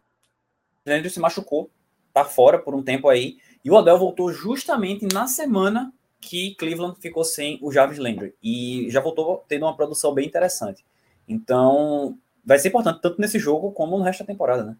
[0.86, 1.70] Landry se machucou,
[2.12, 3.38] tá fora por um tempo aí.
[3.64, 8.34] E o Odell voltou justamente na semana que Cleveland ficou sem o Jarvis Landry.
[8.42, 10.84] E já voltou tendo uma produção bem interessante.
[11.28, 14.76] Então, vai ser importante tanto nesse jogo como no resto da temporada, né?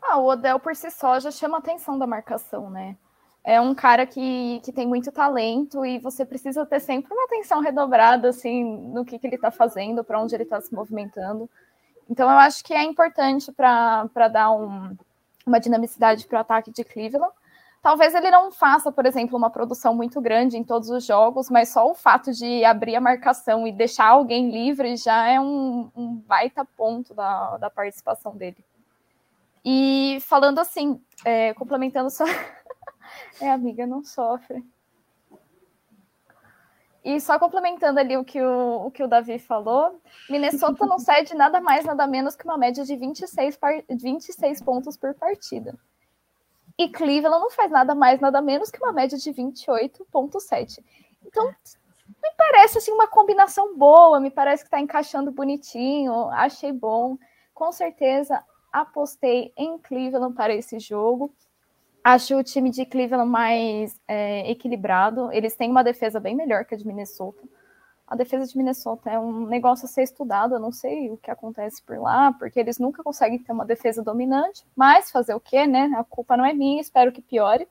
[0.00, 2.96] Ah, o Odell por si só já chama a atenção da marcação, né?
[3.48, 7.60] É um cara que, que tem muito talento e você precisa ter sempre uma atenção
[7.60, 11.48] redobrada, assim, no que, que ele está fazendo, para onde ele está se movimentando.
[12.10, 14.96] Então, eu acho que é importante para dar um,
[15.46, 17.32] uma dinamicidade para o ataque de Cleveland.
[17.80, 21.68] Talvez ele não faça, por exemplo, uma produção muito grande em todos os jogos, mas
[21.68, 26.16] só o fato de abrir a marcação e deixar alguém livre já é um, um
[26.16, 28.56] baita ponto da, da participação dele.
[29.64, 32.24] E falando assim, é, complementando só.
[33.40, 34.64] É, amiga, não sofre.
[37.04, 41.36] E só complementando ali o que o, o que o Davi falou, Minnesota não cede
[41.36, 45.78] nada mais, nada menos que uma média de 26, par, 26 pontos por partida.
[46.76, 50.84] E Cleveland não faz nada mais, nada menos que uma média de 28,7.
[51.24, 57.16] Então, me parece assim uma combinação boa, me parece que está encaixando bonitinho, achei bom.
[57.54, 61.32] Com certeza apostei em Cleveland para esse jogo.
[62.08, 65.32] Acho o time de Cleveland mais é, equilibrado.
[65.32, 67.42] Eles têm uma defesa bem melhor que a de Minnesota.
[68.06, 70.54] A defesa de Minnesota é um negócio a ser estudado.
[70.54, 74.04] Eu não sei o que acontece por lá, porque eles nunca conseguem ter uma defesa
[74.04, 74.64] dominante.
[74.76, 75.90] Mas fazer o quê, né?
[75.96, 77.66] A culpa não é minha, espero que piore.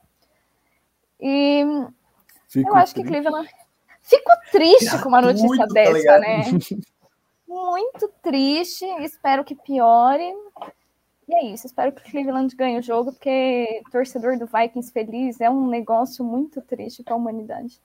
[1.18, 1.64] E
[2.46, 3.06] Fico eu acho triste.
[3.06, 3.48] que Cleveland.
[4.04, 6.42] Fico triste com uma notícia tá dessa, tá né?
[7.48, 8.84] Muito triste.
[9.00, 10.30] Espero que piore.
[11.28, 15.40] E é isso, espero que o Cleveland ganhe o jogo, porque torcedor do Vikings feliz
[15.40, 17.80] é um negócio muito triste para a humanidade.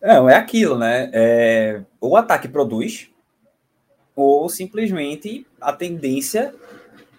[0.00, 1.10] Não, é aquilo, né?
[1.12, 3.10] É, o ataque produz,
[4.16, 6.54] ou simplesmente a tendência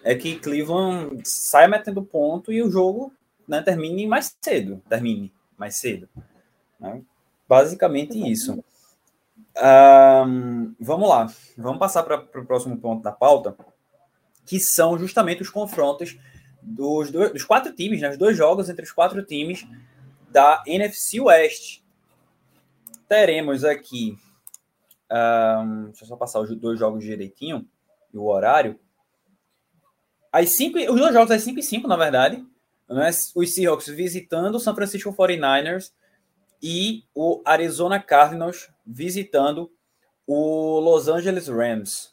[0.04, 3.14] é que Cleveland saia metendo ponto e o jogo
[3.48, 4.82] né, termine mais cedo.
[4.90, 6.10] Termine mais cedo.
[6.80, 7.02] Né?
[7.48, 8.64] Basicamente isso.
[9.56, 13.56] Um, vamos lá, vamos passar para o próximo ponto da pauta
[14.46, 16.18] que são justamente os confrontos
[16.62, 19.66] dos, dos quatro times, né, os dois jogos entre os quatro times
[20.30, 21.82] da NFC West.
[23.08, 24.18] Teremos aqui.
[25.12, 27.68] Um, deixa eu só passar os dois jogos direitinho
[28.14, 28.80] e o horário.
[30.32, 32.44] As cinco, os dois jogos às 5 e 5, na verdade.
[32.90, 35.92] Né, os Seahawks visitando o San Francisco 49ers
[36.62, 39.72] e o Arizona Cardinals visitando
[40.26, 42.13] o Los Angeles Rams.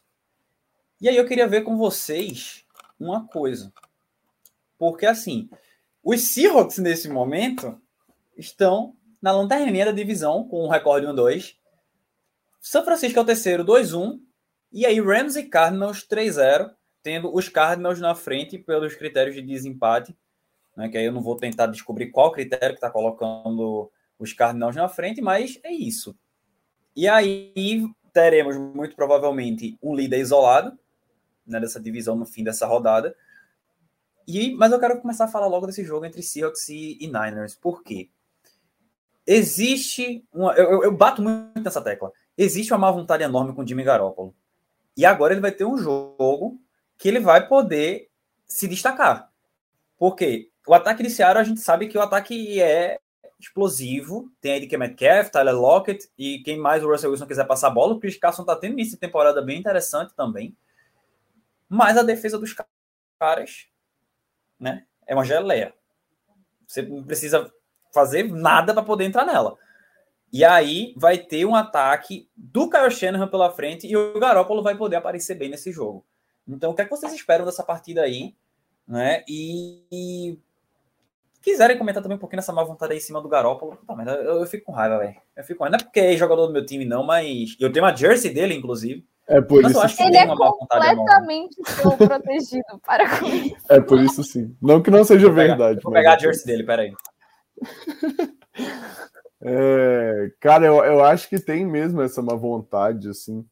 [1.00, 2.64] E aí eu queria ver com vocês
[2.98, 3.72] uma coisa.
[4.78, 5.48] Porque assim,
[6.02, 7.80] os Seahawks nesse momento
[8.36, 11.56] estão na lanterninha da divisão com um recorde 1-2.
[12.60, 14.20] São Francisco é o terceiro, 2-1.
[14.72, 16.70] E aí Rams e Cardinals 3-0,
[17.02, 20.16] tendo os Cardinals na frente pelos critérios de desempate.
[20.76, 24.76] Né, que aí eu não vou tentar descobrir qual critério que está colocando os Cardinals
[24.76, 26.16] na frente, mas é isso.
[26.94, 30.78] E aí teremos muito provavelmente um líder isolado,
[31.50, 33.14] né, dessa divisão no fim dessa rodada.
[34.26, 37.54] E, mas eu quero começar a falar logo desse jogo entre Seahawks e, e Niners.
[37.54, 38.08] Por quê?
[39.26, 40.52] Existe uma.
[40.54, 42.12] Eu, eu, bato muito nessa tecla.
[42.36, 44.34] Existe uma má vontade enorme com o Jimmy Garoppolo.
[44.96, 46.60] E agora ele vai ter um jogo
[46.98, 48.08] que ele vai poder
[48.46, 49.30] se destacar.
[49.98, 52.98] Porque o ataque de Seattle, a gente sabe que o ataque é
[53.38, 54.30] explosivo.
[54.40, 57.70] Tem aí DK Metcalf, Tyler Lockett e quem mais o Russell Wilson quiser passar a
[57.70, 57.94] bola.
[57.94, 60.56] O Chris Carson tá tendo início de temporada bem interessante também.
[61.72, 62.52] Mas a defesa dos
[63.16, 63.68] caras,
[64.58, 65.72] né, é uma geleia.
[66.66, 67.48] Você não precisa
[67.94, 69.56] fazer nada para poder entrar nela.
[70.32, 74.76] E aí vai ter um ataque do Kyle Shanahan pela frente e o Garoppolo vai
[74.76, 76.04] poder aparecer bem nesse jogo.
[76.46, 78.34] Então, o que é que vocês esperam dessa partida aí?
[78.86, 79.24] Né?
[79.28, 80.38] E, e
[81.40, 84.06] quiserem comentar também um pouquinho nessa má vontade aí em cima do Garoppolo, tá, mas
[84.08, 85.16] eu, eu, fico com raiva, velho.
[85.36, 85.76] Eu fico com raiva.
[85.76, 88.54] Não é porque é jogador do meu time, não, mas eu tenho uma jersey dele,
[88.54, 89.06] inclusive.
[89.30, 91.56] É por Mas isso que ele é completamente
[91.96, 93.56] protegido para com isso.
[93.68, 94.56] É por isso sim.
[94.60, 95.76] Não que não seja vou verdade.
[95.76, 96.92] Pegar, vou pegar a é jersey dele, peraí.
[99.42, 103.42] É, cara, eu, eu acho que tem mesmo essa má vontade, assim.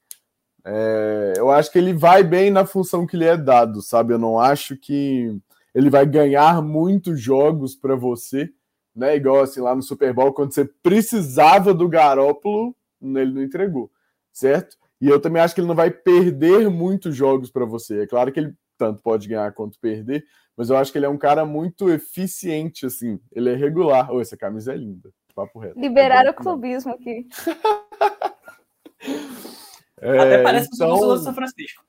[0.63, 4.13] É, eu acho que ele vai bem na função que lhe é dado, sabe?
[4.13, 5.35] Eu não acho que
[5.75, 8.51] ele vai ganhar muitos jogos para você,
[8.95, 9.17] né?
[9.17, 13.91] Igual assim lá no Super Bowl, quando você precisava do Garópolo, ele não entregou,
[14.31, 14.77] certo?
[15.01, 18.03] E eu também acho que ele não vai perder muitos jogos para você.
[18.03, 20.25] É claro que ele tanto pode ganhar quanto perder,
[20.57, 23.21] mas eu acho que ele é um cara muito eficiente, assim.
[23.33, 24.13] Ele é regular.
[24.13, 25.11] Oh, essa camisa é linda.
[25.35, 25.79] Papo reto.
[25.79, 27.29] Liberaram é o clubismo aqui.
[30.01, 30.89] é, Até parece então...
[30.89, 31.85] que eu sou São Francisco.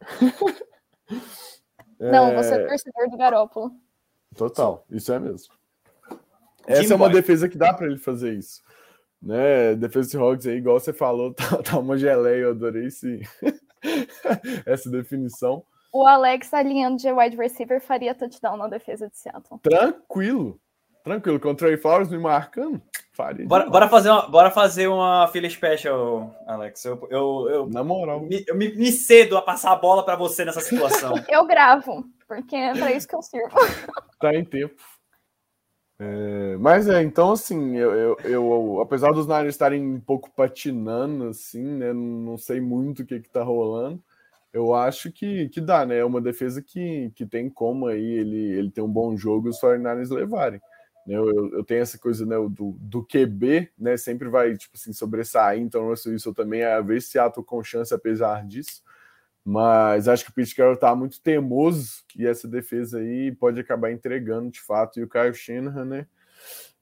[1.98, 3.72] Não, você é torcedor do Garópolo.
[4.36, 5.54] Total, isso é mesmo.
[6.66, 8.60] Essa é uma defesa que dá para ele fazer isso.
[9.22, 9.74] Né?
[9.74, 13.20] Defesa de Hogs aí, igual você falou, tá, tá uma geleia, eu adorei esse...
[14.66, 15.64] essa definição.
[15.92, 19.60] O Alex alinhando de wide receiver faria touchdown na defesa de Seattle.
[19.62, 20.60] Tranquilo.
[21.02, 21.40] Tranquilo.
[21.40, 23.46] Com o Trey Flowers me marcando, faria.
[23.46, 26.84] Bora, bora, fazer uma, bora fazer uma fila special, Alex.
[26.84, 28.20] Eu, eu, eu, na moral.
[28.20, 31.14] Me, eu me, me cedo a passar a bola para você nessa situação.
[31.30, 33.56] eu gravo, porque é para isso que eu sirvo.
[34.20, 34.74] tá em tempo.
[35.98, 41.28] É, mas é, então assim, eu, eu, eu, apesar dos Niners estarem um pouco patinando,
[41.28, 41.92] assim, né?
[41.92, 44.02] Não sei muito o que, que tá rolando.
[44.52, 45.98] Eu acho que, que dá, né?
[45.98, 49.50] É uma defesa que, que tem como aí ele, ele ter um bom jogo e
[49.50, 50.60] os 49ers levarem.
[51.06, 51.14] Né?
[51.16, 53.96] Eu, eu, eu, tenho essa coisa né, do, do QB, né?
[53.96, 57.62] Sempre vai, tipo assim, sobressair, então o Russell Wilson também, a ver se ato com
[57.64, 58.82] chance apesar disso.
[59.48, 63.92] Mas acho que o Pete Carroll tá muito teimoso e essa defesa aí pode acabar
[63.92, 64.98] entregando de fato.
[64.98, 66.06] E o Kyle Shanahan, né?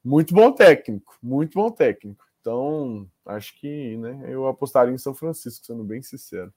[0.03, 2.25] Muito bom técnico, muito bom técnico.
[2.41, 6.51] Então, acho que né, eu apostaria em São Francisco, sendo bem sincero.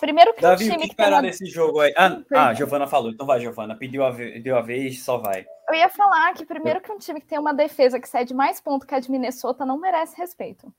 [0.00, 1.92] Primeiro que Davi, o que esperar desse jogo aí?
[1.98, 3.76] Ah, ah, Giovana falou, então vai, Giovana.
[3.76, 5.44] Pediu a, vez, deu a vez, só vai.
[5.68, 8.58] Eu ia falar que primeiro que um time que tem uma defesa que cede mais
[8.58, 10.72] ponto que a de Minnesota não merece respeito.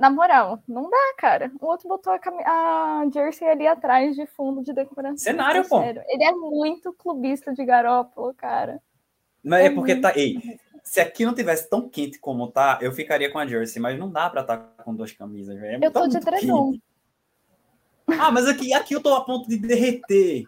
[0.00, 1.52] Na moral, não dá, cara.
[1.60, 2.34] O outro botou a, cam...
[2.46, 5.18] a Jersey ali atrás de fundo de decoração.
[5.18, 5.78] Cenário, pô.
[5.82, 8.80] Ele é muito clubista de garópolo, cara.
[9.44, 10.16] Mas é, é porque tá.
[10.16, 13.98] Ei, se aqui não tivesse tão quente como tá, eu ficaria com a Jersey, mas
[13.98, 15.84] não dá pra estar tá com duas camisas, velho.
[15.84, 16.72] É eu tô de edredom.
[18.18, 20.44] Ah, mas aqui, aqui eu tô a ponto de derreter.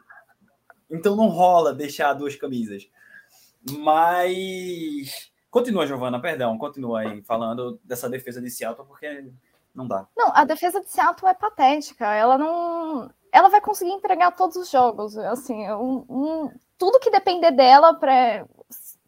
[0.90, 2.88] Então não rola deixar duas camisas.
[3.70, 9.30] Mas Continua, Giovana, perdão, continua aí falando dessa defesa de Seattle, porque
[9.74, 10.08] não dá.
[10.16, 12.06] Não, a defesa de Seattle é patética.
[12.14, 13.10] Ela não.
[13.30, 15.14] Ela vai conseguir entregar todos os jogos.
[15.18, 18.46] Assim, um, um, tudo que depender dela para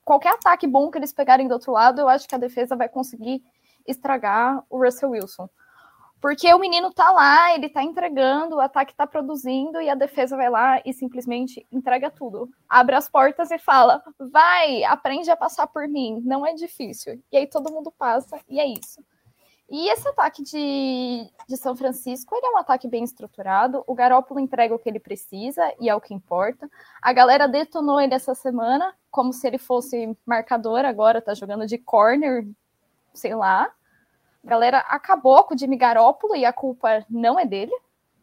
[0.04, 2.90] qualquer ataque bom que eles pegarem do outro lado, eu acho que a defesa vai
[2.90, 3.42] conseguir
[3.86, 5.48] estragar o Russell Wilson.
[6.24, 10.38] Porque o menino tá lá, ele tá entregando, o ataque tá produzindo e a defesa
[10.38, 12.48] vai lá e simplesmente entrega tudo.
[12.66, 17.22] Abre as portas e fala: vai, aprende a passar por mim, não é difícil.
[17.30, 19.04] E aí todo mundo passa e é isso.
[19.68, 23.84] E esse ataque de, de São Francisco, ele é um ataque bem estruturado.
[23.86, 26.70] O Garópolo entrega o que ele precisa e é o que importa.
[27.02, 31.76] A galera detonou ele essa semana, como se ele fosse marcador agora, tá jogando de
[31.76, 32.48] corner,
[33.12, 33.70] sei lá.
[34.44, 37.74] Galera acabou com o Jimmy Garoppolo e a culpa não é dele,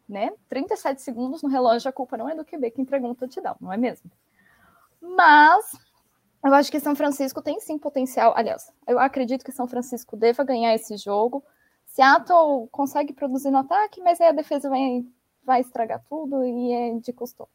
[0.07, 0.31] né?
[0.47, 3.73] 37 segundos no relógio, a culpa não é do QB que entregou um touchdown, não
[3.73, 4.11] é mesmo?
[5.01, 5.71] Mas
[6.43, 8.33] eu acho que São Francisco tem sim potencial.
[8.35, 11.43] Aliás, eu acredito que São Francisco deva ganhar esse jogo.
[11.87, 15.03] Seattle consegue produzir no ataque, mas aí a defesa vai,
[15.43, 17.49] vai estragar tudo e é de costume.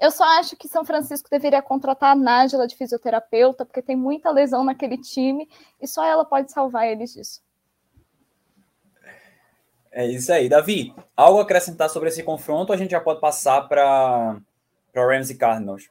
[0.00, 4.30] Eu só acho que São Francisco deveria contratar a Nájila de fisioterapeuta, porque tem muita
[4.30, 5.48] lesão naquele time
[5.80, 7.40] e só ela pode salvar eles disso.
[9.92, 10.48] É isso aí.
[10.48, 12.72] Davi, algo a acrescentar sobre esse confronto?
[12.72, 14.40] A gente já pode passar para
[14.94, 15.90] Rams e Cardinals.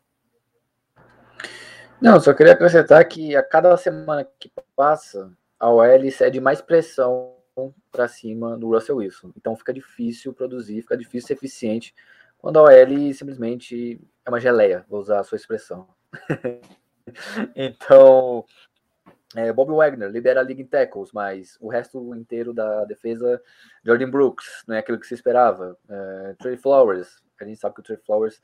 [2.02, 7.36] Não, só queria acrescentar que a cada semana que passa, a OL cede mais pressão
[7.92, 9.32] para cima do Russell Wilson.
[9.38, 11.94] Então fica difícil produzir, fica difícil ser eficiente
[12.42, 15.88] quando a OL simplesmente é uma geleia, vou usar a sua expressão.
[17.56, 18.44] então,
[19.36, 23.42] é, Bob Wagner lidera a liga em tackles, mas o resto inteiro da defesa,
[23.84, 25.78] Jordan Brooks, não é aquilo que se esperava.
[25.90, 28.42] É, Trey Flowers, a gente sabe que o Trey Flowers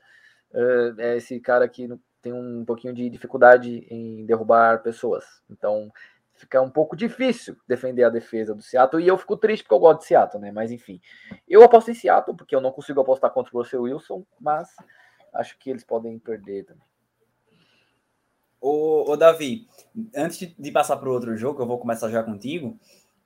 [0.52, 1.88] é, é esse cara que
[2.22, 5.24] tem um pouquinho de dificuldade em derrubar pessoas.
[5.50, 5.92] Então
[6.34, 9.02] fica um pouco difícil defender a defesa do Seattle.
[9.02, 10.50] E eu fico triste porque eu gosto de Seattle, né?
[10.50, 11.00] Mas enfim,
[11.46, 14.74] eu aposto em Seattle porque eu não consigo apostar contra o Russell Wilson, mas
[15.34, 16.87] acho que eles podem perder também.
[18.60, 19.66] Ô, ô Davi,
[20.14, 22.78] antes de passar para o outro jogo, eu vou começar já contigo.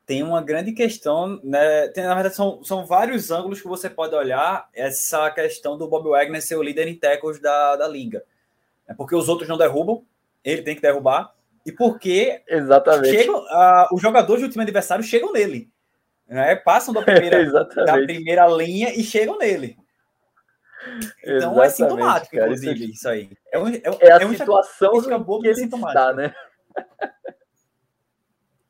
[0.04, 1.88] Tem uma grande questão, né?
[1.88, 6.10] Tem, na verdade, são, são vários ângulos que você pode olhar essa questão do Bob
[6.10, 8.24] Wagner ser o líder em tackles da, da liga.
[8.86, 10.04] É porque os outros não derrubam,
[10.44, 11.32] ele tem que derrubar,
[11.64, 13.16] e porque Exatamente.
[13.16, 15.70] Chegam, uh, os jogadores do time adversário chegam nele.
[16.28, 16.56] Né?
[16.56, 17.44] Passam da primeira,
[17.86, 19.76] da primeira linha e chegam nele.
[21.24, 23.30] Então é sintomático, cara, inclusive, isso, isso aí.
[23.52, 26.34] É, um, é, é a é situação que ele está, né?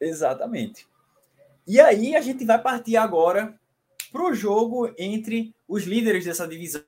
[0.00, 0.86] Exatamente.
[1.66, 3.58] E aí a gente vai partir agora
[4.10, 6.84] para o jogo entre os líderes dessa divisão,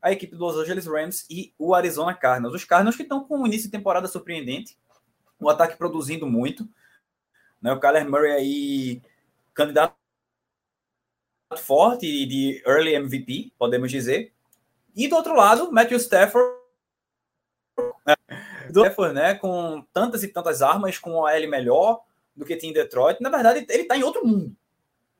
[0.00, 2.54] a equipe dos Los Angeles Rams e o Arizona Cardinals.
[2.54, 4.78] Os Cardinals que estão com um início de temporada surpreendente,
[5.40, 6.68] o ataque produzindo muito.
[7.60, 7.72] Né?
[7.72, 9.02] O Kyler Murray aí,
[9.54, 9.97] candidato
[11.56, 14.32] forte de early MVP, podemos dizer.
[14.94, 16.58] E do outro lado, Matthew Stafford,
[18.06, 18.14] né?
[18.68, 22.00] Stafford, né, com tantas e tantas armas, com a L melhor
[22.36, 23.20] do que tinha em Detroit.
[23.20, 24.54] Na verdade, ele está em outro mundo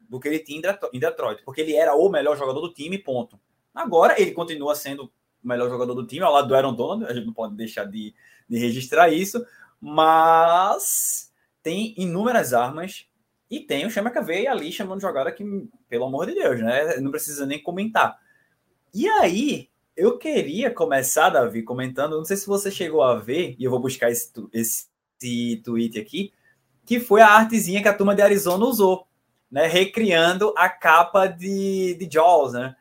[0.09, 3.39] do que ele tinha em Detroit, porque ele era o melhor jogador do time, ponto.
[3.74, 5.05] Agora ele continua sendo
[5.43, 7.85] o melhor jogador do time, ao lado do Aaron Donald, a gente não pode deixar
[7.85, 8.14] de,
[8.49, 9.45] de registrar isso,
[9.81, 13.08] mas tem inúmeras armas
[13.51, 15.44] e tem o Chama KV ali chamando jogada que,
[15.88, 16.96] pelo amor de Deus, né?
[16.99, 18.18] Não precisa nem comentar.
[18.92, 23.64] E aí, eu queria começar, Davi, comentando, não sei se você chegou a ver, e
[23.64, 24.86] eu vou buscar esse, esse,
[25.64, 26.32] tweet aqui,
[26.84, 29.07] que foi a artezinha que a turma de Arizona usou,
[29.51, 29.66] né?
[29.66, 32.76] Recriando a capa de, de Jaws, né?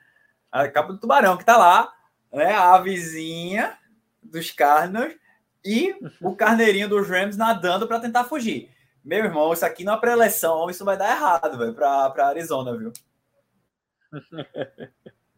[0.51, 1.93] A capa do tubarão que tá lá,
[2.31, 2.51] né?
[2.53, 3.77] A avezinha
[4.21, 5.15] dos Cardinals
[5.63, 8.69] e o carneirinho dos Rams nadando para tentar fugir.
[9.07, 12.91] Meu irmão, isso aqui na é pré-eleição, isso vai dar errado, velho, para Arizona, viu?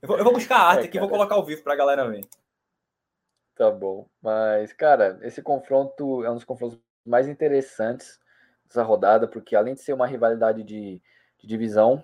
[0.02, 1.74] Eu vou, eu vou buscar a arte é, aqui e vou colocar ao vivo para
[1.74, 2.28] a galera ver.
[3.54, 4.08] Tá bom.
[4.24, 8.20] Mas, cara, esse confronto é um dos confrontos mais interessantes
[8.66, 11.00] dessa rodada, porque além de ser uma rivalidade de,
[11.38, 12.04] de divisão,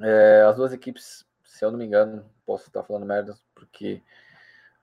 [0.00, 4.00] é, as duas equipes, se eu não me engano, posso estar falando merda, porque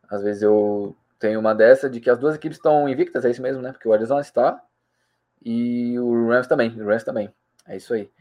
[0.10, 3.42] às vezes eu tenho uma dessa de que as duas equipes estão invictas, é isso
[3.42, 3.72] mesmo, né?
[3.72, 4.62] Porque o Arizona está
[5.44, 7.34] e o Rams também, o Rams também.
[7.68, 8.12] É isso aí.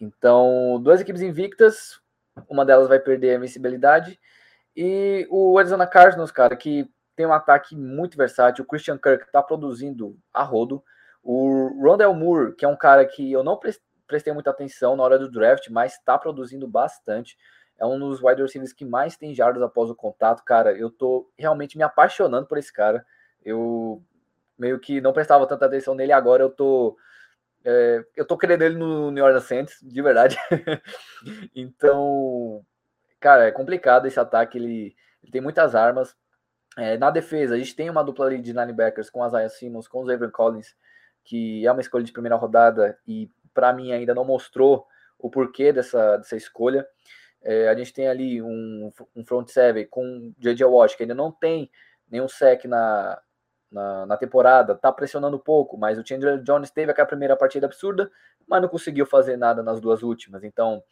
[0.00, 2.00] Então, duas equipes invictas,
[2.48, 4.18] uma delas vai perder a invencibilidade.
[4.76, 8.64] E o Arizona Cardinals, cara, que tem um ataque muito versátil.
[8.64, 10.82] O Christian Kirk tá produzindo a rodo.
[11.22, 13.58] O Rondell Moore, que é um cara que eu não
[14.06, 17.38] prestei muita atenção na hora do draft, mas está produzindo bastante.
[17.78, 20.44] É um dos wide receivers que mais tem jardas após o contato.
[20.44, 23.04] Cara, eu tô realmente me apaixonando por esse cara.
[23.44, 24.02] Eu
[24.58, 26.96] meio que não prestava tanta atenção nele, agora eu tô.
[27.64, 30.36] É, eu tô querendo ele no New Orleans Saints, de verdade.
[31.54, 32.64] então,
[33.18, 34.58] cara, é complicado esse ataque.
[34.58, 36.14] Ele, ele tem muitas armas.
[36.76, 39.88] É, na defesa, a gente tem uma dupla ali de linebackers com a Isaiah Simmons,
[39.88, 40.74] com o Xavier Collins,
[41.22, 44.86] que é uma escolha de primeira rodada e para mim ainda não mostrou
[45.18, 46.86] o porquê dessa, dessa escolha.
[47.42, 50.64] É, a gente tem ali um, um front seven com J.J.
[50.64, 51.70] Watt, que ainda não tem
[52.10, 53.20] nenhum sec na,
[53.74, 58.10] na, na, temporada, tá pressionando pouco, mas o Chandler Jones teve aquela primeira partida absurda,
[58.46, 60.44] mas não conseguiu fazer nada nas duas últimas.
[60.44, 60.82] Então,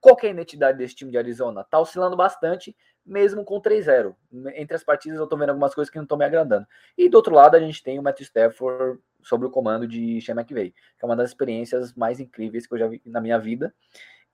[0.00, 1.64] qual é a identidade desse time de Arizona?
[1.64, 4.14] Tá oscilando bastante, mesmo com 3-0.
[4.54, 6.66] Entre as partidas eu tô vendo algumas coisas que não estão me agradando.
[6.96, 10.34] E do outro lado, a gente tem o Matthew Stafford sob o comando de Sean
[10.34, 13.74] McVay, que é uma das experiências mais incríveis que eu já vi na minha vida.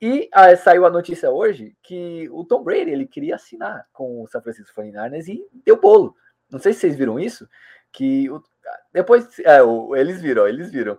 [0.01, 4.27] E ah, saiu a notícia hoje que o Tom Brady ele queria assinar com o
[4.27, 6.15] San Francisco 49ers e deu bolo.
[6.51, 7.49] Não sei se vocês viram isso,
[7.95, 8.43] que o,
[8.93, 10.99] depois é, o, eles viram, eles viram.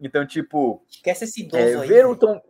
[0.00, 2.40] Então, tipo, esquece esse idoso é, aí, ver o Tom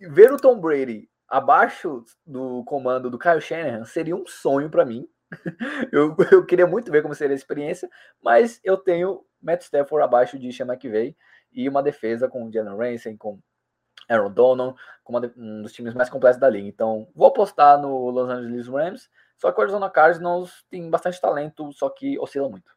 [0.00, 5.08] ver o Tom Brady abaixo do comando do Kyle Shanahan seria um sonho para mim.
[5.92, 7.88] eu, eu queria muito ver como seria a experiência,
[8.22, 11.16] mas eu tenho Matt Stafford abaixo de Sean McVay
[11.52, 13.38] e uma defesa com Jalen Ramsey, com
[14.08, 16.66] Aaron Donald, com uma, um dos times mais completos da liga.
[16.66, 21.72] Então, vou apostar no Los Angeles Rams só que o Arizona Cardinals tem bastante talento,
[21.72, 22.76] só que oscila muito.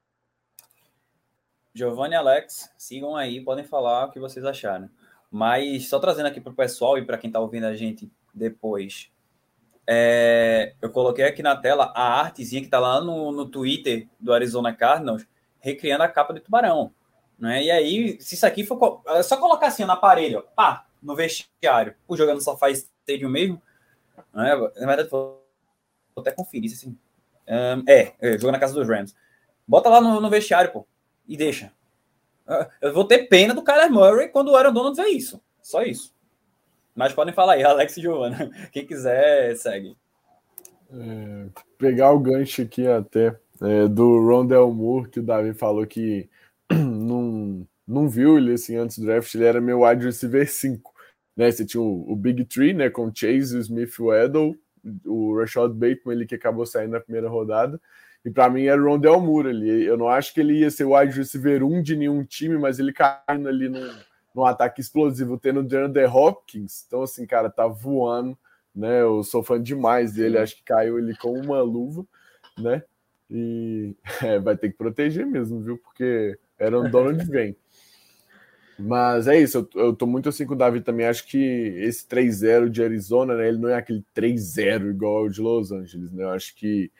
[1.73, 4.89] Giovanni e Alex, sigam aí, podem falar o que vocês acharam.
[5.29, 9.09] Mas só trazendo aqui para o pessoal e para quem está ouvindo a gente depois,
[9.87, 14.33] é, eu coloquei aqui na tela a artezinha que está lá no, no Twitter do
[14.33, 15.25] Arizona Cardinals,
[15.59, 16.93] recriando a capa de tubarão.
[17.39, 17.63] Né?
[17.63, 19.01] E aí, se isso aqui for.
[19.07, 21.95] É só colocar assim na parede, ó, pá, no vestiário.
[22.07, 23.61] O jogando só faz stadium mesmo.
[24.31, 24.55] Né?
[24.75, 25.09] Na verdade,
[26.15, 26.97] Vou até conferir assim.
[27.47, 29.15] Um, é, é, jogo na casa dos Rams.
[29.67, 30.85] Bota lá no, no, vestiário, pô,
[31.27, 31.71] e deixa.
[32.47, 35.41] Ah, eu vou ter pena do Kyler Murray quando o Aaron Donald ver isso.
[35.61, 36.13] Só isso.
[36.95, 38.49] Mas podem falar aí, Alex e Giovanna.
[38.71, 39.95] Quem quiser, segue.
[40.93, 41.47] É,
[41.77, 46.29] pegar o gancho aqui até é, do Rondell Moore, que o Davi falou que
[46.69, 50.91] não, não viu ele assim antes do draft, ele era meu wide receiver 5.
[51.35, 51.51] Né?
[51.51, 52.89] Você tinha o, o Big Tree, né?
[52.89, 54.55] Com Chase, Smith Weddle,
[55.05, 57.79] o Rashad Bateman, ele que acabou saindo na primeira rodada.
[58.23, 59.83] E para mim era o Rondell Moore ali.
[59.83, 62.79] Eu não acho que ele ia ser o wide receiver 1 de nenhum time, mas
[62.79, 63.91] ele caindo ali num,
[64.35, 66.83] num ataque explosivo, tendo o DeAndre Hopkins.
[66.87, 68.37] Então, assim, cara, tá voando.
[68.75, 69.01] né?
[69.01, 72.05] Eu sou fã demais dele, acho que caiu ele com uma luva,
[72.57, 72.83] né?
[73.29, 75.77] E é, vai ter que proteger mesmo, viu?
[75.77, 77.55] Porque era um Donald vem.
[78.81, 81.05] Mas é isso, eu, eu tô muito assim com o Davi também.
[81.05, 83.47] Acho que esse 3-0 de Arizona, né?
[83.47, 86.23] Ele não é aquele 3-0 igual o de Los Angeles, né?
[86.23, 86.91] Eu acho que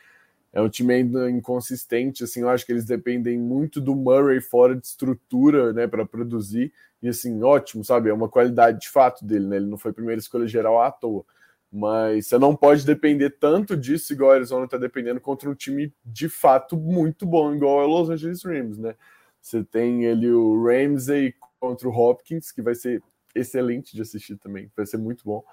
[0.53, 4.75] é um time ainda inconsistente, assim, eu acho que eles dependem muito do Murray fora
[4.75, 9.47] de estrutura, né, para produzir, e assim, ótimo, sabe, é uma qualidade de fato dele,
[9.47, 11.23] né, ele não foi primeira escolha geral à toa,
[11.71, 15.93] mas você não pode depender tanto disso igual a Arizona está dependendo contra um time
[16.05, 18.95] de fato muito bom, igual a Los Angeles Rams, né,
[19.41, 23.01] você tem ele o Ramsey contra o Hopkins, que vai ser
[23.36, 25.43] excelente de assistir também, vai ser muito bom,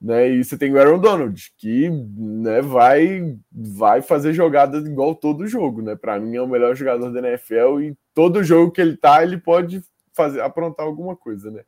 [0.00, 0.28] né?
[0.28, 5.82] E você tem o Aaron Donald, que né, vai, vai fazer jogadas igual todo jogo,
[5.82, 5.94] né?
[5.94, 9.38] Para mim é o melhor jogador da NFL e todo jogo que ele tá, ele
[9.38, 9.82] pode
[10.14, 11.62] fazer aprontar alguma coisa, né?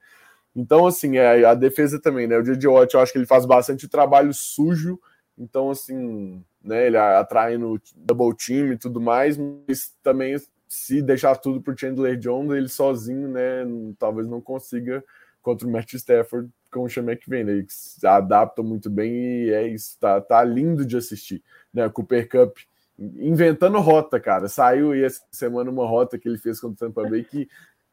[0.56, 2.36] Então, assim, é, a defesa também, né?
[2.36, 2.66] O J.J.
[2.68, 4.98] Watt, eu acho que ele faz bastante trabalho sujo,
[5.38, 6.86] então, assim, né?
[6.86, 10.36] Ele atrai no double team e tudo mais, mas também,
[10.70, 13.66] se deixar tudo pro Chandler Jones, ele sozinho, né?
[13.98, 15.02] Talvez não consiga
[15.42, 17.52] contra o Matt Stafford com o Sean McVay, né?
[17.54, 21.42] Eles se adaptam muito bem e é isso, tá, tá lindo de assistir.
[21.74, 21.88] Né?
[21.88, 22.56] Cooper Cup
[22.96, 24.46] inventando rota, cara.
[24.46, 27.48] Saiu aí essa semana uma rota que ele fez contra o Tampa Bay que,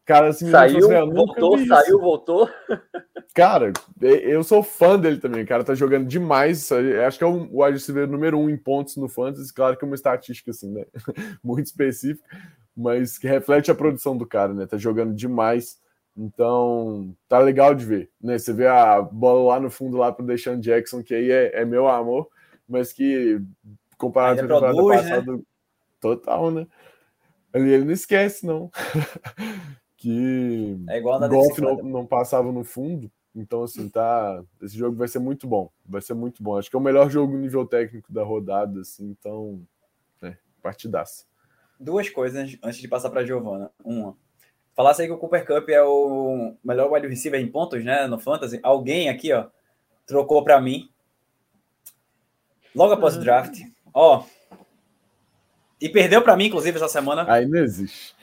[0.05, 2.49] cara, assim, saiu, assim, voltou, saiu, voltou.
[3.35, 3.71] Cara,
[4.01, 5.43] eu sou fã dele também.
[5.43, 6.71] O cara tá jogando demais.
[7.05, 9.53] Acho que é o wide número um em pontos no Fantasy.
[9.53, 10.85] Claro que é uma estatística, assim, né?
[11.43, 12.27] Muito específica,
[12.77, 14.67] mas que reflete a produção do cara, né?
[14.67, 15.81] Tá jogando demais.
[16.15, 18.37] Então, tá legal de ver, né?
[18.37, 21.65] Você vê a bola lá no fundo lá pro Deshaun Jackson, que aí é, é
[21.65, 22.29] meu amor,
[22.69, 23.41] mas que
[23.97, 24.95] comparado com a temporada né?
[24.95, 25.43] passada, né?
[25.99, 26.67] total, né?
[27.51, 28.69] Ali ele não esquece, não.
[29.97, 33.11] que é igual na golfe não, não passava no fundo.
[33.33, 34.43] Então, assim, tá.
[34.61, 35.71] Esse jogo vai ser muito bom.
[35.85, 36.57] Vai ser muito bom.
[36.57, 39.61] Acho que é o melhor jogo nível técnico da rodada, assim, então.
[40.21, 41.25] É, partidaça.
[41.79, 43.71] Duas coisas antes de passar para Giovana.
[43.83, 44.15] Uma
[44.77, 48.05] Falasse aí que o Cooper Cup é o melhor wide receiver em pontos, né?
[48.05, 48.59] No Fantasy.
[48.61, 49.47] Alguém aqui, ó,
[50.05, 50.87] trocou para mim.
[52.75, 53.59] Logo após o draft.
[53.91, 54.23] Ó.
[55.81, 57.25] E perdeu para mim, inclusive, essa semana.
[57.27, 58.15] Aí não existe.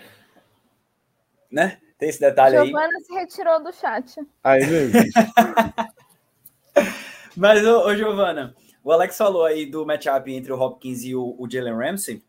[1.51, 1.81] Né?
[1.99, 2.91] Tem esse detalhe Giovana aí.
[2.91, 4.21] Giovana se retirou do chat.
[4.45, 5.21] Aí não existe.
[7.37, 11.35] Mas, ô, ô, Giovana, o Alex falou aí do matchup entre o Hopkins e o,
[11.37, 12.23] o Jalen Ramsey.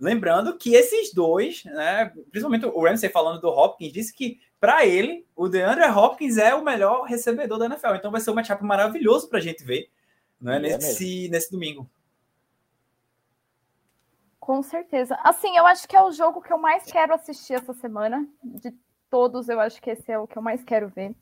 [0.00, 5.26] Lembrando que esses dois, né, principalmente o Ramsey falando do Hopkins, disse que para ele
[5.36, 7.96] o DeAndre Hopkins é o melhor recebedor da NFL.
[7.96, 9.90] Então vai ser um matchup maravilhoso para a gente ver
[10.40, 11.88] né, é nesse, nesse domingo.
[14.38, 15.18] Com certeza.
[15.22, 18.26] Assim, eu acho que é o jogo que eu mais quero assistir essa semana.
[18.42, 18.74] De
[19.10, 21.14] todos, eu acho que esse é o que eu mais quero ver.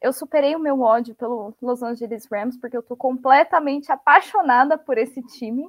[0.00, 4.98] Eu superei o meu ódio pelo Los Angeles Rams, porque eu tô completamente apaixonada por
[4.98, 5.68] esse time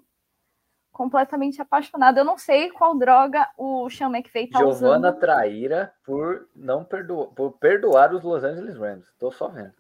[1.00, 2.20] completamente apaixonada.
[2.20, 4.92] Eu não sei qual droga o Sean McVay tá Giovana usando.
[4.96, 9.08] Giovana traíra por não perdoar, por perdoar os Los Angeles Rams.
[9.18, 9.74] Tô só vendo.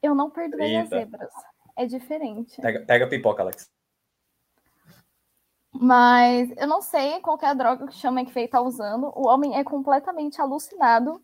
[0.00, 0.82] Eu não perdoei Eita.
[0.82, 1.32] as zebras.
[1.76, 2.62] É diferente.
[2.62, 3.68] Pega, pega a pipoca, Alex.
[5.72, 9.12] Mas eu não sei qual é a droga que o Sean McVay tá usando.
[9.16, 11.20] O homem é completamente alucinado.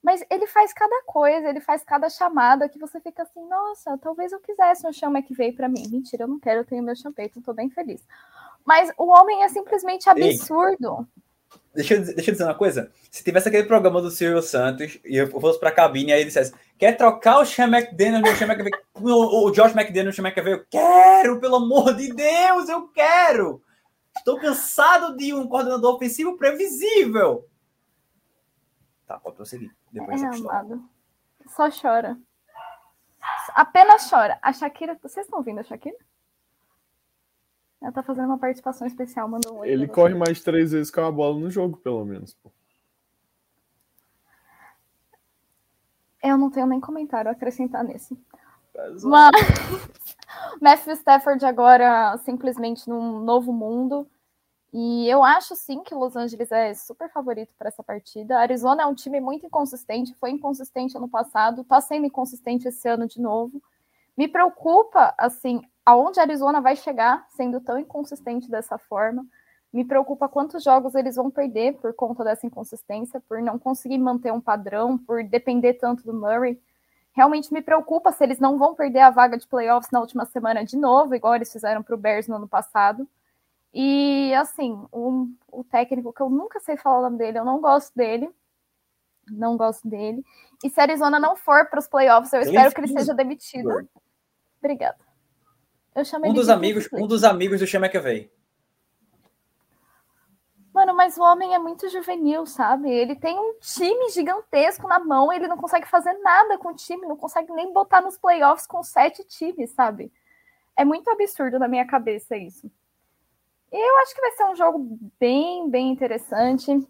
[0.00, 4.30] Mas ele faz cada coisa, ele faz cada chamada que você fica assim, nossa, talvez
[4.30, 5.88] eu quisesse um Sean McVay para mim.
[5.90, 8.06] Mentira, eu não quero, eu tenho meu champeito, tô bem feliz.
[8.66, 11.06] Mas o homem é simplesmente absurdo.
[11.52, 12.90] Ei, deixa, eu, deixa eu dizer uma coisa.
[13.10, 16.26] Se tivesse aquele programa do Silvio Santos e eu fosse pra cabine e aí ele
[16.26, 18.72] dissesse: Quer trocar o Sean McDaniel no Sean McVay?
[18.94, 20.54] o, o Josh McDaniel no Sean McVay?
[20.54, 23.62] Eu quero, pelo amor de Deus, eu quero!
[24.16, 27.46] Estou cansado de um coordenador ofensivo previsível.
[29.06, 29.70] Tá, pode prosseguir.
[29.92, 30.82] Depois é, amado.
[31.48, 32.18] Só chora.
[33.54, 34.38] Apenas chora.
[34.42, 34.98] A Shakira.
[35.00, 35.96] Vocês estão ouvindo a Shakira?
[37.80, 39.68] Ela tá fazendo uma participação especial, mandou um oi.
[39.68, 42.34] Ele corre mais três vezes com a bola no jogo, pelo menos.
[42.34, 42.50] Pô.
[46.22, 48.18] Eu não tenho nem comentário a acrescentar nesse.
[48.74, 49.04] Mas
[50.60, 54.08] Matthew Stafford agora simplesmente num novo mundo.
[54.72, 58.38] E eu acho sim que Los Angeles é super favorito para essa partida.
[58.38, 63.06] Arizona é um time muito inconsistente, foi inconsistente ano passado, está sendo inconsistente esse ano
[63.06, 63.62] de novo.
[64.16, 69.24] Me preocupa, assim, aonde a Arizona vai chegar sendo tão inconsistente dessa forma.
[69.72, 74.32] Me preocupa quantos jogos eles vão perder por conta dessa inconsistência, por não conseguir manter
[74.32, 76.60] um padrão, por depender tanto do Murray.
[77.12, 80.64] Realmente me preocupa se eles não vão perder a vaga de playoffs na última semana
[80.64, 83.08] de novo, igual eles fizeram para o Bears no ano passado.
[83.72, 87.60] E assim, o, o técnico que eu nunca sei falar o nome dele, eu não
[87.60, 88.28] gosto dele.
[89.30, 90.24] Não gosto dele.
[90.64, 93.88] E se a Arizona não for para os playoffs, eu espero que ele seja demitido.
[94.58, 95.05] Obrigada.
[95.96, 98.30] Eu Um dos amigos, um dos amigos do Sean McVay.
[100.74, 102.90] Mano, mas o homem é muito juvenil, sabe?
[102.90, 107.08] Ele tem um time gigantesco na mão, ele não consegue fazer nada com o time,
[107.08, 110.12] não consegue nem botar nos playoffs com sete times, sabe?
[110.76, 112.70] É muito absurdo na minha cabeça isso.
[113.72, 116.86] E eu acho que vai ser um jogo bem, bem interessante.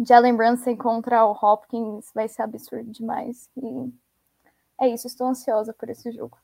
[0.00, 3.50] Jalen Brunson contra o Hopkins vai ser absurdo demais.
[3.58, 3.92] E
[4.80, 6.38] é isso, estou ansiosa por esse jogo.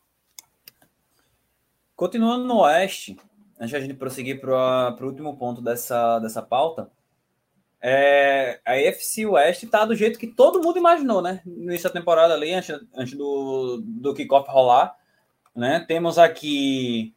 [1.97, 3.17] Continuando no Oeste,
[3.59, 6.91] antes de a gente prosseguir para o último ponto dessa, dessa pauta,
[7.81, 11.43] é, a AFC Oeste tá do jeito que todo mundo imaginou, né?
[11.45, 14.97] No início da temporada ali, antes, antes do, do kickoff rolar,
[15.55, 15.85] né?
[15.87, 17.15] Temos aqui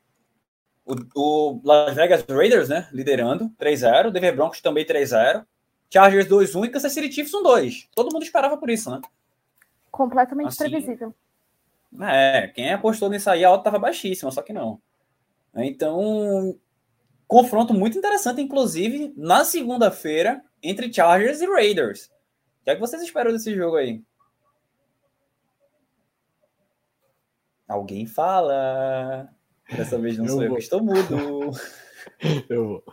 [0.86, 2.88] o, o Las Vegas Raiders, né?
[2.92, 4.12] Liderando, 3-0.
[4.12, 5.46] Denver Broncos também 3-0.
[5.90, 7.88] Chargers 2-1 e Kansas City Chiefs 1-2.
[7.96, 9.02] Todo mundo esperava por isso, né?
[9.90, 11.16] Completamente Assim, previsível.
[12.02, 14.82] É, quem apostou nisso aí, a alta estava baixíssima, só que não.
[15.56, 16.58] Então,
[17.28, 22.06] confronto muito interessante, inclusive, na segunda-feira, entre Chargers e Raiders.
[22.62, 24.04] O que é que vocês esperam desse jogo aí?
[27.68, 29.30] Alguém fala.
[29.70, 31.52] Dessa vez não Eu sou eu que estou mudo.
[32.50, 32.84] Eu vou.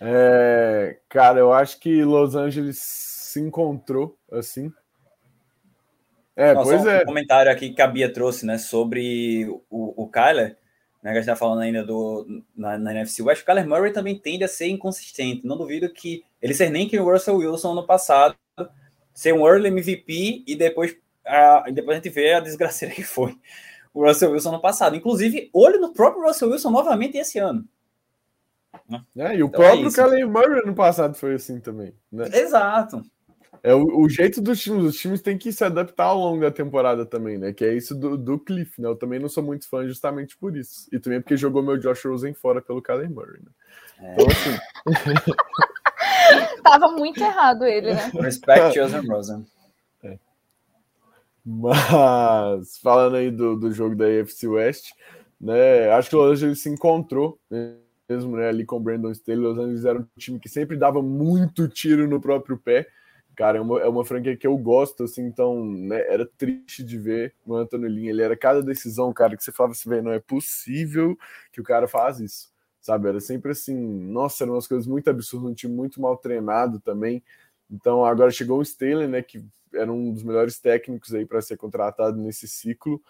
[0.00, 4.70] É, cara, eu acho que Los Angeles se encontrou assim.
[6.34, 7.04] É, só pois um é.
[7.04, 10.56] comentário aqui que a Bia trouxe, né, sobre o, o Kyler,
[11.02, 13.92] né, que a gente tá falando ainda do, na, na NFC West, o Kyler Murray
[13.92, 15.46] também tende a ser inconsistente.
[15.46, 18.36] Não duvido que ele ser nem que o Russell Wilson no passado,
[19.12, 23.36] ser um early MVP e depois, a, depois a gente vê a desgraceira que foi
[23.92, 24.96] o Russell Wilson no passado.
[24.96, 27.64] Inclusive, olho no próprio Russell Wilson novamente esse ano.
[29.16, 29.96] É, e o Então é próprio isso.
[29.96, 31.94] Kyler Murray no passado foi assim também.
[32.10, 32.26] Né?
[32.32, 33.02] Exato.
[33.62, 36.50] É o, o jeito dos times, os times têm que se adaptar ao longo da
[36.50, 37.52] temporada também, né?
[37.52, 38.88] Que é isso do, do Cliff, né?
[38.88, 40.88] Eu também não sou muito fã justamente por isso.
[40.92, 43.50] E também porque jogou meu Josh Rosen fora pelo Kyler Murray, né?
[44.00, 44.14] É.
[44.14, 45.32] Então, assim,
[46.62, 48.10] Tava muito errado ele, né?
[48.20, 49.46] Respect Joseph Rosen.
[51.44, 54.92] Mas falando aí do, do jogo da AFC West,
[55.40, 55.90] né?
[55.90, 57.74] Acho que o Los Angeles se encontrou né,
[58.08, 59.40] mesmo né, ali com o Brandon Staley.
[59.40, 62.86] Los Angeles era um time que sempre dava muito tiro no próprio pé.
[63.34, 66.98] Cara, é uma, é uma franquia que eu gosto, assim, então né, era triste de
[66.98, 68.08] ver o Anthony Lynn.
[68.10, 71.16] Ele era cada decisão, cara, que você falava assim, velho, não é possível
[71.50, 73.08] que o cara faz isso, sabe?
[73.08, 77.22] Era sempre assim, nossa, eram umas coisas muito absurdas, um time muito mal treinado também.
[77.70, 79.42] Então agora chegou o Staley, né, que
[79.74, 83.00] era um dos melhores técnicos aí para ser contratado nesse ciclo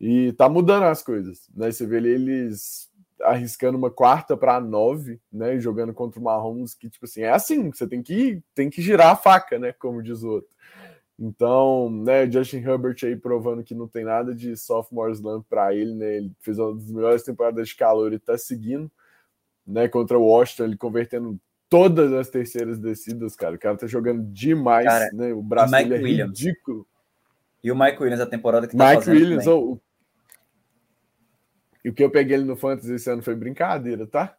[0.00, 1.70] e tá mudando as coisas, né?
[1.72, 2.90] Você vê eles
[3.22, 5.58] arriscando uma quarta para nove, né?
[5.58, 9.08] Jogando contra o Mahomes, que tipo assim é assim, você tem que tem que girar
[9.08, 9.72] a faca, né?
[9.72, 10.50] Como diz o outro.
[11.18, 12.30] Então, né?
[12.30, 16.16] Justin Herbert aí provando que não tem nada de sophomore slump para ele, né?
[16.16, 18.90] Ele fez uma das melhores temporadas de calor e tá seguindo,
[19.66, 19.88] né?
[19.88, 23.54] Contra o Washington, ele convertendo todas as terceiras descidas, cara.
[23.54, 25.32] O cara tá jogando demais, Cara, né?
[25.32, 26.38] O braço dele é Williams.
[26.38, 26.86] ridículo.
[27.62, 29.80] E o Mike Williams, a temporada que tá Mike Williams, o...
[31.84, 34.36] e o que eu peguei ele no Fantasy esse ano foi brincadeira, tá?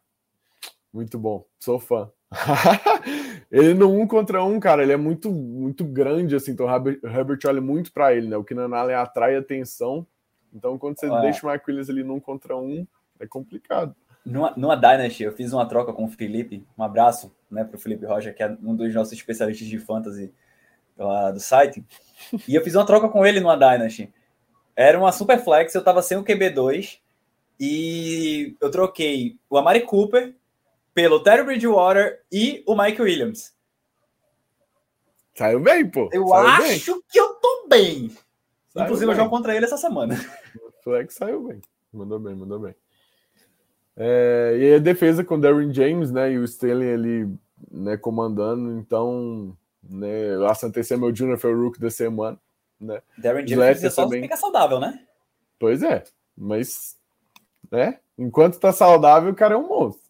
[0.92, 2.10] Muito bom, sou fã.
[3.50, 7.38] ele no um contra um, cara, ele é muito muito grande, assim, então o Herbert,
[7.46, 8.36] olha muito pra ele, né?
[8.36, 10.06] O Keenan Allen atrai atenção,
[10.52, 11.20] então quando você É.
[11.20, 12.86] deixa o Mike Williams ali num contra um,
[13.20, 13.94] é complicado.
[14.24, 16.66] Numa, numa Dynasty, eu fiz uma troca com o Felipe.
[16.78, 20.32] Um abraço né, para o Felipe Rocha, que é um dos nossos especialistas de fantasy
[20.96, 21.84] lá do site.
[22.48, 24.10] E eu fiz uma troca com ele numa Dynasty.
[24.74, 27.00] Era uma super flex, eu tava sem o QB2
[27.58, 30.34] e eu troquei o Amari Cooper
[30.92, 33.54] pelo Terry Bridgewater e o Mike Williams.
[35.34, 36.08] Saiu bem, pô.
[36.12, 36.76] Eu saiu bem.
[36.76, 38.10] acho que eu tô bem.
[38.68, 39.16] Saiu Inclusive, eu bem.
[39.16, 40.14] jogo contra ele essa semana.
[40.56, 41.60] O Flex saiu bem.
[41.92, 42.74] Mandou bem, mandou bem.
[43.96, 46.32] É, e aí a defesa com o Darren James, né?
[46.32, 47.38] E o Stanley ali
[47.70, 48.78] né, comandando.
[48.78, 51.38] Então, né, o Asante Samuel Jr.
[51.38, 52.38] foi o Rook da semana.
[52.80, 53.00] Né?
[53.18, 54.22] Darren James só também.
[54.22, 55.00] ficar saudável, né?
[55.58, 56.04] Pois é,
[56.36, 56.98] mas
[57.74, 57.98] né?
[58.16, 60.04] Enquanto tá saudável, o cara é um monstro.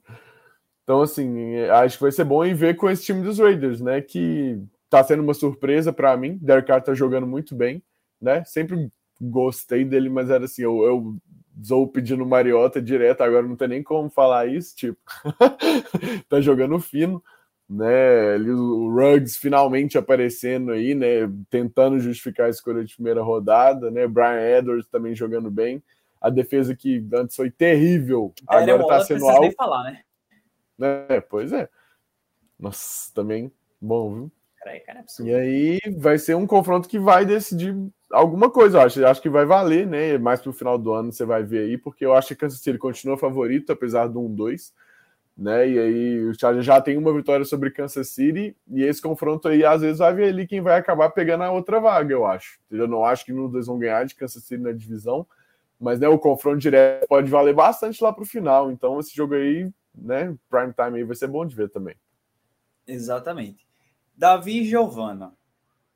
[0.83, 4.03] Então, assim, acho que vai ser bom em ver com esse time dos Raiders, né?
[4.03, 4.61] Que
[4.91, 6.39] tá sendo uma surpresa para mim.
[6.43, 7.83] Derek Carr tá jogando muito bem,
[8.21, 8.45] né?
[8.45, 11.17] Sempre gostei dele, mas era assim, eu, eu
[11.65, 14.99] Zou pedindo Mariota direto, agora não tem nem como falar isso, tipo,
[16.29, 17.23] tá jogando fino,
[17.71, 18.37] né?
[18.37, 21.31] O Ruggs finalmente aparecendo aí, né?
[21.49, 24.07] Tentando justificar a escolha de primeira rodada, né?
[24.07, 25.83] Brian Edwards também jogando bem.
[26.25, 30.01] A defesa que antes foi terrível, agora tá Waller sendo precisa nem algo, falar, né?
[30.79, 31.20] né?
[31.20, 31.68] Pois é.
[32.59, 34.33] Nossa, também bom, viu?
[34.59, 35.22] Peraí, cara, é.
[35.22, 37.77] E aí vai ser um confronto que vai decidir
[38.11, 39.01] alguma coisa, eu acho.
[39.01, 40.16] Eu acho que vai valer, né?
[40.16, 42.79] Mais pro final do ano você vai ver aí, porque eu acho que Kansas City
[42.79, 44.72] continua favorito, apesar do 1-2.
[45.37, 45.68] Né?
[45.68, 49.62] E aí o Chargers já tem uma vitória sobre Kansas City, e esse confronto aí,
[49.62, 52.59] às vezes, vai ver ali quem vai acabar pegando a outra vaga, eu acho.
[52.70, 55.27] Eu não acho que os dois vão ganhar de Kansas City na divisão,
[55.85, 58.72] mas né, o confronto direto pode valer bastante lá pro final.
[58.72, 61.95] Então, esse jogo aí, né, prime time aí vai ser bom de ver também.
[62.87, 63.68] Exatamente.
[64.16, 65.35] Davi e Giovana.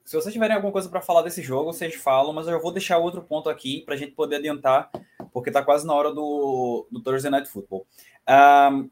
[0.05, 2.99] Se vocês tiverem alguma coisa para falar desse jogo, vocês falam, mas eu vou deixar
[2.99, 4.91] outro ponto aqui para a gente poder adiantar,
[5.32, 7.86] porque está quase na hora do, do Thursday Night Football.
[8.28, 8.91] Um,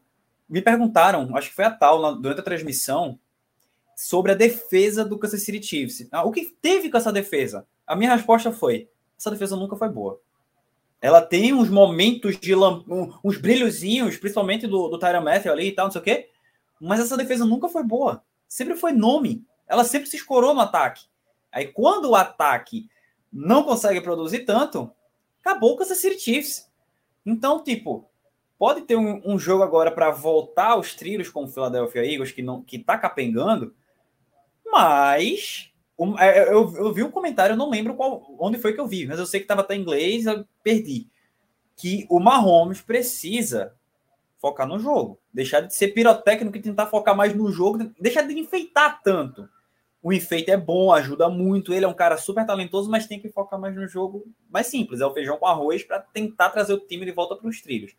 [0.49, 3.19] me perguntaram, acho que foi a tal, durante a transmissão,
[3.95, 6.07] sobre a defesa do Kansas City Chiefs.
[6.11, 7.67] Ah, o que teve com essa defesa?
[7.85, 10.19] A minha resposta foi: essa defesa nunca foi boa.
[11.01, 15.85] Ela tem uns momentos de uns brilhozinhos, principalmente do, do Tyron Matthew ali e tal,
[15.85, 16.29] não sei o quê,
[16.79, 18.23] mas essa defesa nunca foi boa.
[18.47, 19.45] Sempre foi nome.
[19.67, 21.05] Ela sempre se escorou no ataque.
[21.51, 22.89] Aí quando o ataque
[23.31, 24.91] não consegue produzir tanto,
[25.39, 26.71] acabou com essa City Chiefs.
[27.25, 28.09] Então, tipo,
[28.57, 32.41] pode ter um, um jogo agora para voltar aos trilhos com o Philadelphia Eagles, que
[32.41, 33.75] não que tá capengando,
[34.65, 38.79] mas um, é, eu, eu, vi um comentário, eu não lembro qual, onde foi que
[38.79, 41.07] eu vi, mas eu sei que estava até em inglês, eu perdi.
[41.75, 43.73] Que o Mahomes precisa
[44.39, 45.19] focar no jogo.
[45.33, 49.49] Deixar de ser pirotécnico e tentar focar mais no jogo, deixar de enfeitar tanto.
[50.01, 51.73] O enfeite é bom, ajuda muito.
[51.73, 55.01] Ele é um cara super talentoso, mas tem que focar mais no jogo mais simples.
[55.01, 57.95] É o feijão com arroz para tentar trazer o time de volta para os trilhos.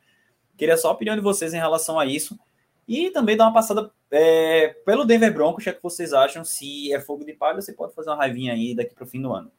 [0.57, 2.39] Queria só a opinião de vocês em relação a isso.
[2.87, 6.45] E também dar uma passada é, pelo Denver Broncos, o que, é que vocês acham?
[6.45, 9.21] Se é fogo de palha, você pode fazer uma raivinha aí daqui para o fim
[9.21, 9.51] do ano.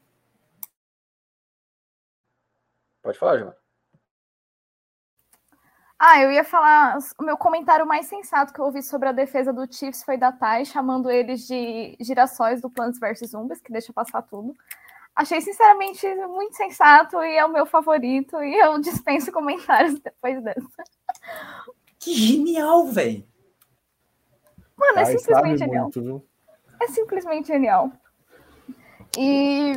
[3.02, 3.54] Pode falar, João.
[5.97, 6.97] Ah, eu ia falar.
[7.20, 10.32] O meu comentário mais sensato que eu ouvi sobre a defesa do Chiefs foi da
[10.32, 14.56] Thay, chamando eles de girassóis do Plants vs Zombies, que deixa passar tudo.
[15.14, 20.84] Achei, sinceramente, muito sensato e é o meu favorito, e eu dispenso comentários depois dessa.
[22.00, 23.28] Que genial, velho!
[24.80, 25.91] Mano, é simplesmente genial.
[25.93, 26.23] Muito,
[26.82, 27.91] é simplesmente genial.
[29.17, 29.73] E.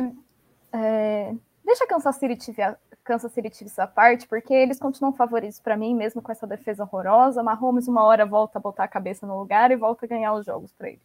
[0.71, 1.33] É,
[1.63, 2.55] deixa a Kansas City
[3.03, 6.83] Kansas City Chiefs à parte, porque eles continuam favoritos para mim, mesmo com essa defesa
[6.83, 7.43] horrorosa.
[7.43, 10.45] Mahomes uma hora volta a botar a cabeça no lugar e volta a ganhar os
[10.45, 11.01] jogos para ele.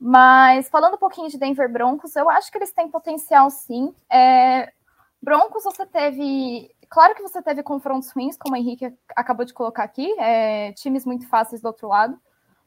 [0.00, 3.92] Mas falando um pouquinho de Denver Broncos, eu acho que eles têm potencial sim.
[4.08, 4.72] É,
[5.20, 6.70] Broncos você teve.
[6.88, 11.04] Claro que você teve confrontos ruins, como o Henrique acabou de colocar aqui, é, times
[11.04, 12.18] muito fáceis do outro lado.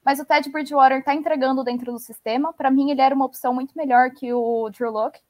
[0.04, 2.54] Mas o Ted Bridgewater está entregando dentro do sistema.
[2.54, 5.22] Para mim, ele era uma opção muito melhor que o Drew Locke.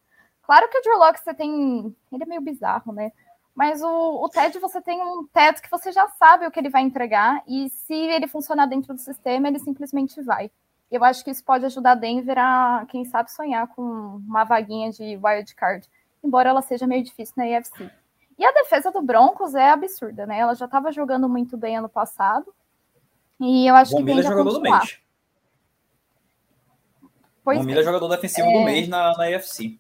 [0.44, 1.96] Claro que o Drew Locke você tem.
[2.12, 3.12] Ele é meio bizarro, né?
[3.54, 6.70] Mas o, o TED você tem um teto que você já sabe o que ele
[6.70, 10.50] vai entregar, e se ele funcionar dentro do sistema, ele simplesmente vai.
[10.90, 14.92] Eu acho que isso pode ajudar a Denver a, quem sabe, sonhar com uma vaguinha
[14.92, 15.88] de wild card,
[16.24, 17.90] embora ela seja meio difícil na AFC.
[18.38, 20.40] E a defesa do Broncos é absurda, né?
[20.40, 22.54] Ela já estava jogando muito bem ano passado.
[23.42, 24.54] E eu acho que jogador continuar.
[24.54, 25.00] do mês.
[27.44, 27.84] Pois Bom, é.
[27.84, 28.54] jogador defensivo é...
[28.54, 29.80] do mês na, na AFC.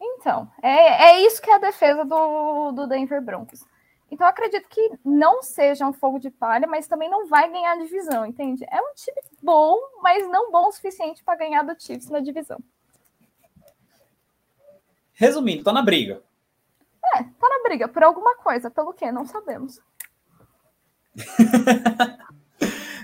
[0.00, 3.64] Então, é, é isso que é a defesa do, do Denver Broncos.
[4.08, 7.78] Então, acredito que não seja um fogo de palha, mas também não vai ganhar a
[7.78, 8.64] divisão, entende?
[8.70, 12.60] É um time bom, mas não bom o suficiente para ganhar do Chiefs na divisão.
[15.14, 16.22] Resumindo, tá na briga.
[17.16, 19.80] É, tá na briga por alguma coisa, pelo que não sabemos.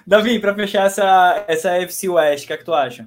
[0.07, 3.07] Davi, para fechar essa essa FC West, o que é que tu acha?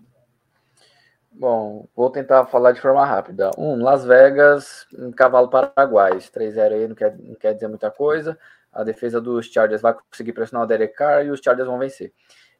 [1.38, 3.52] Bom, vou tentar falar de forma rápida.
[3.58, 6.14] Um, Las Vegas, um cavalo paraguai.
[6.14, 8.38] 3-0 aí não quer, não quer dizer muita coisa.
[8.72, 12.14] A defesa dos Chargers vai conseguir pressionar o Derek Carr e os Chargers vão vencer.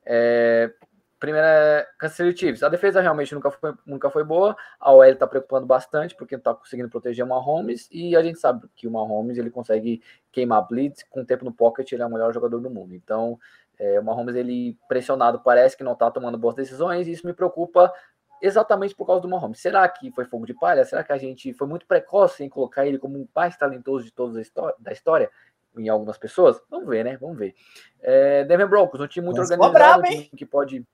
[0.06, 0.72] É,
[1.20, 2.64] primeira é Chiefs.
[2.64, 4.56] A defesa realmente nunca foi, nunca foi boa.
[4.80, 7.88] A OL está preocupando bastante porque não está conseguindo proteger o Mahomes.
[7.92, 11.04] E a gente sabe que o Mahomes ele consegue queimar blitz.
[11.10, 12.94] Com o tempo no pocket, ele é o melhor jogador do mundo.
[12.94, 13.40] Então,
[13.80, 17.08] é, o Mahomes, ele pressionado, parece que não está tomando boas decisões.
[17.08, 17.94] E isso me preocupa
[18.42, 19.60] exatamente por causa do Mahomes.
[19.60, 20.86] Será que foi fogo de palha?
[20.86, 24.12] Será que a gente foi muito precoce em colocar ele como o mais talentoso de
[24.12, 25.30] toda a história, da história
[25.78, 26.62] em algumas pessoas?
[26.70, 27.18] Vamos ver, né?
[27.18, 27.56] Vamos ver.
[28.02, 30.86] É, Denver Broncos, um time muito organizado, bravo, um time que pode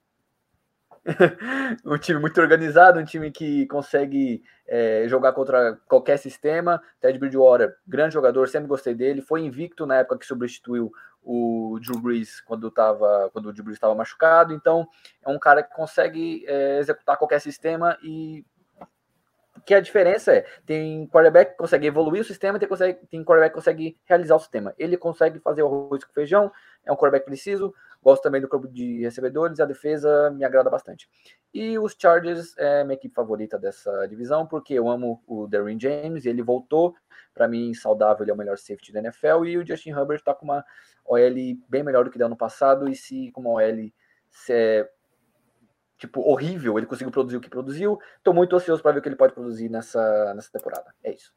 [1.85, 6.81] um time muito organizado, um time que consegue é, jogar contra qualquer sistema.
[6.99, 9.21] Ted Bridgewater, grande jogador, sempre gostei dele.
[9.21, 10.91] Foi invicto na época que substituiu
[11.23, 14.53] o Drew Brees quando, tava, quando o Drew Brees estava machucado.
[14.53, 14.87] Então,
[15.23, 18.45] é um cara que consegue é, executar qualquer sistema e
[19.65, 23.51] que a diferença é, tem quarterback que consegue evoluir o sistema, tem, consegue, tem quarterback
[23.51, 24.73] que consegue realizar o sistema.
[24.77, 26.51] Ele consegue fazer o arroz com feijão,
[26.85, 27.73] é um quarterback preciso.
[28.03, 31.07] Gosto também do corpo de recebedores, a defesa me agrada bastante.
[31.53, 36.25] E os Chargers é minha equipe favorita dessa divisão, porque eu amo o Derwin James,
[36.25, 36.95] ele voltou,
[37.31, 40.33] para mim, saudável, ele é o melhor safety da NFL, e o Justin Herbert está
[40.33, 40.65] com uma
[41.05, 41.35] OL
[41.69, 43.91] bem melhor do que deu ano passado, e se com uma OL
[44.31, 44.89] se é,
[45.97, 49.09] tipo, horrível, ele conseguiu produzir o que produziu, estou muito ansioso para ver o que
[49.09, 50.93] ele pode produzir nessa, nessa temporada.
[51.03, 51.33] É isso.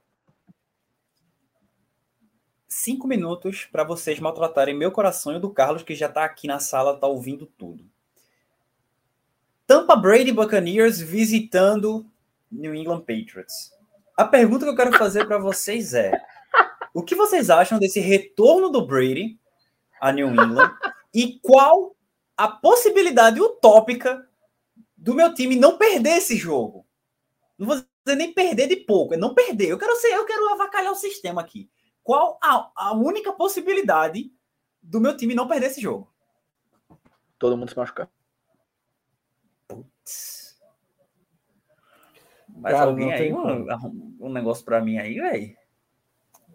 [2.66, 6.48] Cinco minutos para vocês maltratarem meu coração e o do Carlos, que já está aqui
[6.48, 7.84] na sala, está ouvindo tudo.
[9.66, 12.04] Tampa Brady Buccaneers visitando
[12.50, 13.72] New England Patriots.
[14.16, 16.12] A pergunta que eu quero fazer para vocês é:
[16.92, 19.38] o que vocês acham desse retorno do Brady
[20.00, 20.70] a New England
[21.12, 21.96] e qual
[22.36, 24.28] a possibilidade utópica
[24.96, 26.86] do meu time não perder esse jogo?
[27.58, 29.68] Não vou dizer nem perder de pouco, é não perder.
[29.68, 31.70] Eu quero ser, eu quero avacalhar o sistema aqui.
[32.02, 34.32] Qual a, a única possibilidade
[34.82, 36.12] do meu time não perder esse jogo?
[37.38, 38.10] Todo mundo se machucar.
[42.56, 43.66] Mas Cara, alguém aí, um,
[44.20, 45.56] um, negócio pra mim aí, velho.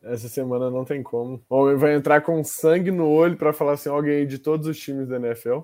[0.04, 1.44] Essa semana não tem como.
[1.50, 4.80] O homem vai entrar com sangue no olho para falar assim, alguém de todos os
[4.80, 5.60] times da NFL,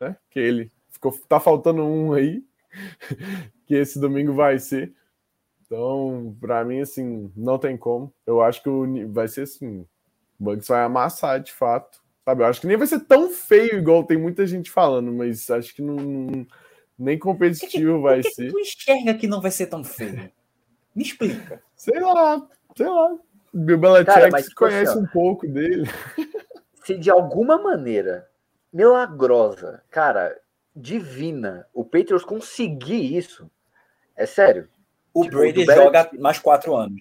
[0.00, 0.16] né?
[0.30, 2.42] Que ele ficou, tá faltando um aí,
[3.66, 4.94] que esse domingo vai ser.
[5.64, 8.12] Então, para mim, assim, não tem como.
[8.26, 9.86] Eu acho que o, vai ser assim, o
[10.38, 12.00] Bugs vai amassar de fato.
[12.24, 12.42] Sabe?
[12.42, 15.74] Eu acho que nem vai ser tão feio igual tem muita gente falando, mas acho
[15.74, 16.46] que não, não
[16.98, 18.50] nem competitivo vai que, ser.
[18.50, 20.30] tu enxerga que não vai ser tão feio?
[20.94, 21.62] Me explica.
[21.76, 23.18] Sei lá, sei lá.
[23.56, 25.88] Bill Belichick conhece assim, um pouco dele.
[26.84, 28.28] Se de alguma maneira
[28.72, 30.38] milagrosa, cara,
[30.74, 33.50] divina, o Patriots conseguir isso,
[34.14, 34.68] é sério.
[35.12, 37.00] O tipo, Brady joga mais quatro anos.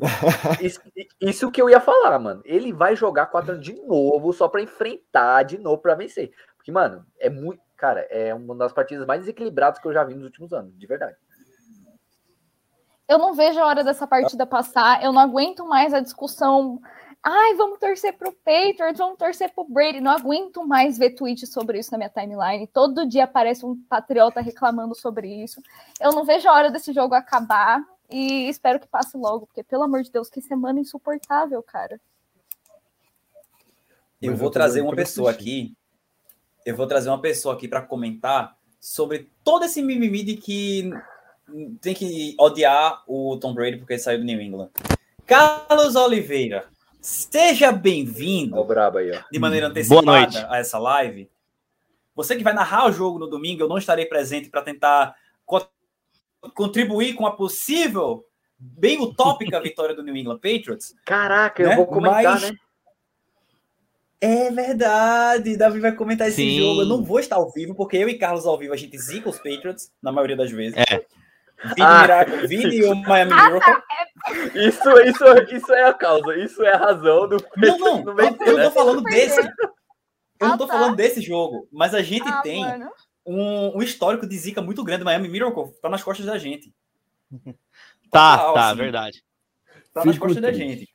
[0.62, 0.80] Isso,
[1.20, 2.40] isso, que eu ia falar, mano.
[2.44, 6.30] Ele vai jogar quatro anos de novo só para enfrentar de novo para vencer.
[6.56, 7.60] Porque, mano, é muito.
[7.76, 10.86] Cara, é uma das partidas mais desequilibradas que eu já vi nos últimos anos, de
[10.86, 11.16] verdade.
[13.08, 15.02] Eu não vejo a hora dessa partida passar.
[15.02, 16.80] Eu não aguento mais a discussão.
[17.22, 20.00] Ai, vamos torcer pro Patriots, vamos torcer pro Brady.
[20.00, 22.66] Não aguento mais ver tweets sobre isso na minha timeline.
[22.66, 25.62] Todo dia aparece um patriota reclamando sobre isso.
[26.00, 29.84] Eu não vejo a hora desse jogo acabar e espero que passe logo, porque pelo
[29.84, 32.00] amor de Deus, que semana insuportável, cara.
[34.20, 35.74] Eu vou trazer uma pessoa aqui
[36.68, 40.90] eu vou trazer uma pessoa aqui para comentar sobre todo esse mimimi de que
[41.80, 44.70] tem que odiar o Tom Brady porque ele saiu do New England.
[45.26, 46.66] Carlos Oliveira,
[47.00, 48.56] seja bem-vindo
[49.30, 51.30] de maneira antecipada a essa live.
[52.14, 55.60] Você que vai narrar o jogo no domingo, eu não estarei presente para tentar co
[56.54, 58.24] contribuir com a possível,
[58.58, 60.94] bem utópica vitória do New England Patriots.
[61.04, 61.72] Caraca, né?
[61.72, 62.42] eu vou comentar, Mas...
[62.42, 62.56] né?
[64.20, 66.58] É verdade, Davi vai comentar esse Sim.
[66.58, 66.80] jogo.
[66.82, 69.28] Eu não vou estar ao vivo, porque eu e Carlos ao vivo a gente zica
[69.28, 70.76] os Patriots, na maioria das vezes.
[70.76, 71.04] É.
[71.64, 72.02] Vini, ah.
[72.02, 73.82] Miracle, Vini o Miami Miracle.
[74.54, 77.36] Isso, isso, isso é a causa, isso é a razão do.
[77.56, 79.40] Não, não, não eu, eu não tô falando desse.
[80.40, 82.64] Eu não tô falando desse jogo, mas a gente ah, tem
[83.26, 85.02] um, um, histórico de zica muito grande.
[85.02, 86.72] Miami Miracle tá nas costas da gente.
[88.10, 89.22] Tá, Total, tá, assim, verdade.
[89.92, 90.88] Tá nas costas da gente.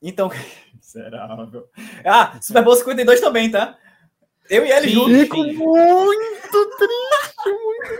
[0.00, 0.30] Então,
[0.72, 1.68] miserável.
[2.04, 3.76] Ah, Super Bowl 52 também, tá?
[4.48, 5.18] Eu e ele juntos.
[5.18, 7.98] Fico muito triste, muito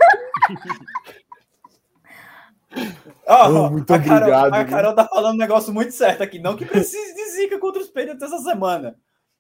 [3.29, 4.55] Oh, oh, muito a Carol, obrigado.
[4.55, 6.39] A Carol tá falando um negócio muito certo aqui.
[6.39, 8.97] Não que precise de zica contra os Patriots essa semana.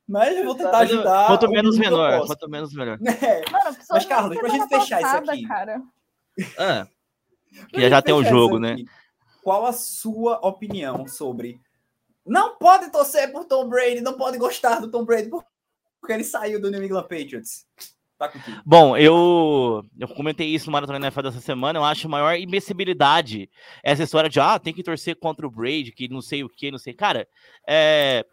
[0.07, 1.26] Mas eu vou tentar ajudar.
[1.26, 2.26] Quanto menos menor.
[2.26, 2.99] Quanto menos melhor.
[3.03, 3.51] É.
[3.51, 5.49] Mano, mas, Carlos, pra gente fechar passada, isso aqui.
[5.49, 5.82] Cara.
[6.59, 6.86] Ah,
[7.74, 8.76] já, já tem o um jogo, né?
[9.43, 11.61] Qual a sua opinião sobre
[12.24, 15.30] não pode torcer por Tom Brady, não pode gostar do Tom Brady
[16.01, 17.66] porque ele saiu do New England Patriots.
[18.19, 18.33] Tá
[18.66, 21.79] Bom, eu, eu comentei isso no Maratona NFL dessa semana.
[21.79, 23.49] Eu acho maior imbecilidade
[23.83, 26.71] essa história de ah, tem que torcer contra o Brady, que não sei o que,
[26.71, 26.93] não sei.
[26.93, 27.29] Cara,
[27.66, 28.27] é.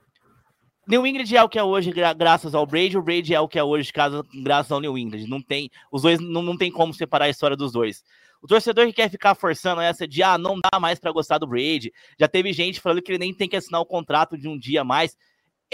[0.88, 3.58] New England é o que é hoje graças ao Brady, o Brady é o que
[3.58, 3.92] é hoje
[4.44, 5.26] graças ao New England.
[5.28, 8.04] Não tem, os dois não, não tem como separar a história dos dois.
[8.42, 11.48] O torcedor que quer ficar forçando essa de ah, não dá mais para gostar do
[11.48, 11.92] Brady.
[12.20, 14.84] Já teve gente falando que ele nem tem que assinar o contrato de um dia
[14.84, 15.18] mais.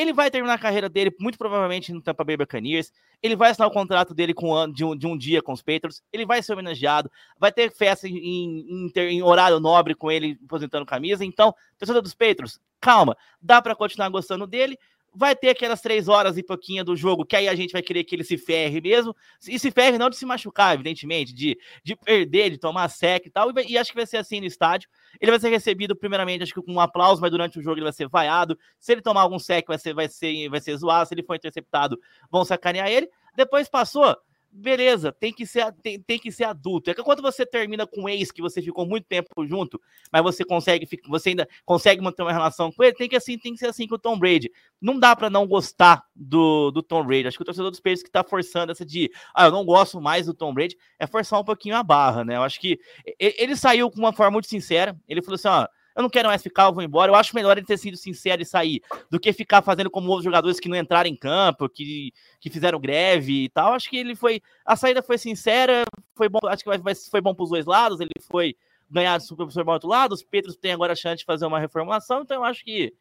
[0.02, 2.92] Ele vai terminar a carreira dele, muito provavelmente no Tampa Bay Buccaneers.
[3.22, 6.02] Ele vai assinar o contrato dele com, de, um, de um dia com os Patriots.
[6.12, 7.12] Ele vai ser homenageado.
[7.38, 11.24] Vai ter festa em, em, em horário nobre com ele aposentando camisa.
[11.24, 13.16] Então, torcedor dos Patriots, calma.
[13.40, 14.76] Dá para continuar gostando dele.
[15.14, 18.04] Vai ter aquelas três horas e pouquinho do jogo, que aí a gente vai querer
[18.04, 19.16] que ele se ferre mesmo.
[19.48, 23.30] E se ferre não de se machucar, evidentemente, de, de perder, de tomar sec e
[23.30, 23.50] tal.
[23.52, 24.90] E, e, acho que vai ser assim no estádio.
[25.20, 27.84] Ele vai ser recebido, primeiramente, acho que com um aplauso, mas durante o jogo ele
[27.84, 28.58] vai ser vaiado.
[28.80, 31.08] Se ele tomar algum sec, vai ser, vai ser, vai ser zoado.
[31.08, 32.00] Se ele for interceptado,
[32.30, 33.10] vão sacanear ele.
[33.36, 34.16] Depois passou
[34.52, 36.90] beleza, tem que ser, tem, tem que ser adulto.
[36.90, 39.80] É que quando você termina com um ex que você ficou muito tempo junto,
[40.12, 43.54] mas você consegue, você ainda consegue manter uma relação com ele, tem que assim, tem
[43.54, 44.52] que ser assim com o Tom Brady.
[44.82, 47.28] Não dá para não gostar do, do Tom Brady.
[47.28, 50.02] Acho que o torcedor dos Patriots que tá forçando essa de, ah, eu não gosto
[50.02, 52.36] mais do Tom Brady, é forçar um pouquinho a barra, né?
[52.36, 52.80] Eu acho que
[53.18, 54.96] ele saiu com uma forma muito sincera.
[55.08, 55.68] Ele falou assim, ó,
[56.02, 57.12] eu não quero mais ficar, eu vou embora.
[57.12, 60.26] Eu acho melhor ele ter sido sincero e sair do que ficar fazendo como outros
[60.26, 63.74] jogadores que não entraram em campo, que, que fizeram greve e tal.
[63.74, 64.42] Acho que ele foi.
[64.66, 65.84] A saída foi sincera,
[66.16, 66.40] foi bom.
[66.46, 68.00] Acho que vai, foi bom para os dois lados.
[68.00, 68.56] Ele foi
[68.90, 70.14] ganhar professor do outro lado.
[70.14, 72.22] Os Petros têm agora a chance de fazer uma reformulação.
[72.22, 72.94] Então eu acho que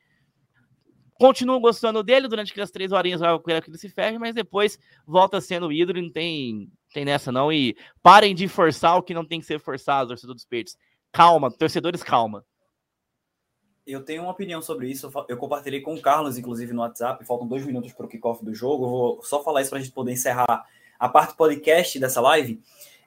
[1.14, 4.34] continuo gostando dele durante aquelas três horinhas lá, eu quero que ele se ferre, mas
[4.34, 7.52] depois volta sendo ídolo e não tem, tem nessa não.
[7.52, 10.76] E parem de forçar o que não tem que ser forçado, torcedor dos peitos.
[11.12, 12.44] Calma, torcedores, calma
[13.92, 15.10] eu tenho uma opinião sobre isso.
[15.28, 17.24] Eu compartilhei com o Carlos, inclusive, no WhatsApp.
[17.24, 18.84] Faltam dois minutos para o kickoff do jogo.
[18.84, 20.66] Eu vou só falar isso para a gente poder encerrar
[20.98, 22.60] a parte podcast dessa live.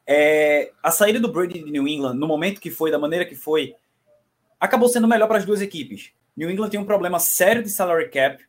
[0.06, 3.36] É, a saída do Brady de New England, no momento que foi, da maneira que
[3.36, 3.76] foi,
[4.60, 6.12] acabou sendo melhor para as duas equipes.
[6.36, 8.44] New England tem um problema sério de salary cap.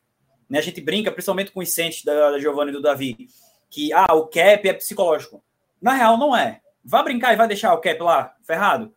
[0.49, 0.59] Né?
[0.59, 3.29] A gente brinca, principalmente com os Saints da, da Giovanni e do Davi,
[3.71, 5.43] que ah, o cap é psicológico.
[5.81, 6.61] Na real, não é.
[6.85, 8.95] Vai brincar e vai deixar o cap lá ferrado?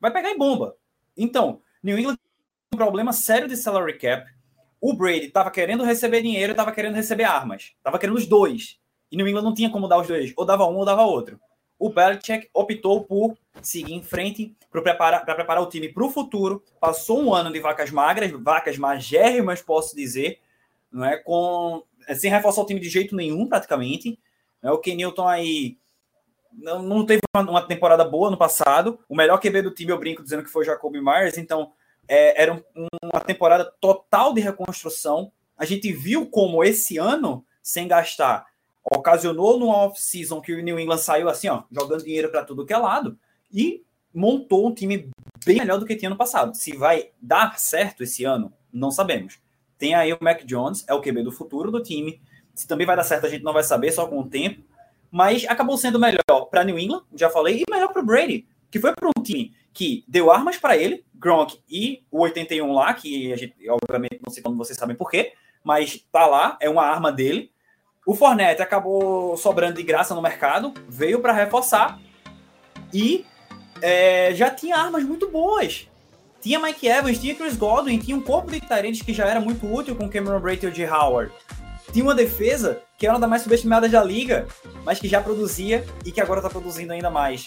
[0.00, 0.76] Vai pegar em bomba.
[1.16, 2.18] Então, New England
[2.72, 4.26] um problema sério de salary cap.
[4.80, 7.72] O Brady estava querendo receber dinheiro estava querendo receber armas.
[7.76, 8.80] Estava querendo os dois.
[9.10, 10.32] E New England não tinha como dar os dois.
[10.36, 11.38] Ou dava um ou dava outro.
[11.78, 16.64] O Belichick optou por seguir em frente para preparar, preparar o time para o futuro.
[16.80, 20.40] Passou um ano de vacas magras, vacas magérrimas, posso dizer,
[20.90, 21.18] não é?
[21.18, 21.82] Com,
[22.14, 24.18] sem reforçar o time de jeito nenhum, praticamente.
[24.62, 25.76] É, o Ken Newton aí
[26.52, 28.98] não, não teve uma, uma, temporada boa no passado.
[29.08, 31.36] O melhor QB do time, eu brinco dizendo que foi Jacoby Myers.
[31.36, 31.72] Então,
[32.12, 35.32] é, era um, uma temporada total de reconstrução.
[35.56, 38.44] A gente viu como esse ano, sem gastar,
[38.84, 42.72] ocasionou no off-season que o New England saiu assim, ó, jogando dinheiro para tudo que
[42.74, 43.18] é lado
[43.50, 43.82] e
[44.12, 45.08] montou um time
[45.42, 46.54] bem melhor do que tinha no passado.
[46.54, 49.38] Se vai dar certo esse ano, não sabemos.
[49.78, 52.20] Tem aí o Mac Jones, é o QB do futuro do time.
[52.54, 54.62] Se também vai dar certo, a gente não vai saber, só com o tempo.
[55.10, 58.78] Mas acabou sendo melhor para New England, já falei, e melhor para o Brady, que
[58.78, 63.32] foi para um time que deu armas para ele, Gronk e o 81 lá, que
[63.32, 65.32] a gente, obviamente, não sei como vocês sabem por quê,
[65.64, 67.50] mas tá lá, é uma arma dele.
[68.04, 72.00] O Fornette acabou sobrando de graça no mercado, veio para reforçar
[72.92, 73.24] e
[73.80, 75.88] é, já tinha armas muito boas.
[76.40, 79.72] Tinha Mike Evans, tinha Chris Godwin, tinha um corpo de Tyrants que já era muito
[79.72, 80.84] útil com Cameron Brate e.
[80.84, 81.32] Howard.
[81.92, 84.46] Tinha uma defesa que era uma das mais subestimadas da liga,
[84.84, 87.46] mas que já produzia e que agora está produzindo ainda mais.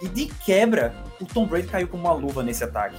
[0.00, 2.96] E de quebra, o Tom Brady caiu como uma luva nesse ataque.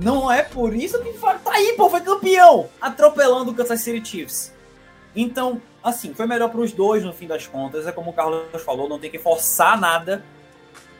[0.00, 4.54] Não é por isso que tá aí, pô, foi campeão, atropelando o Kansas City Chiefs.
[5.14, 7.86] Então, assim, foi melhor para os dois no fim das contas.
[7.86, 10.24] É como o Carlos falou, não tem que forçar nada.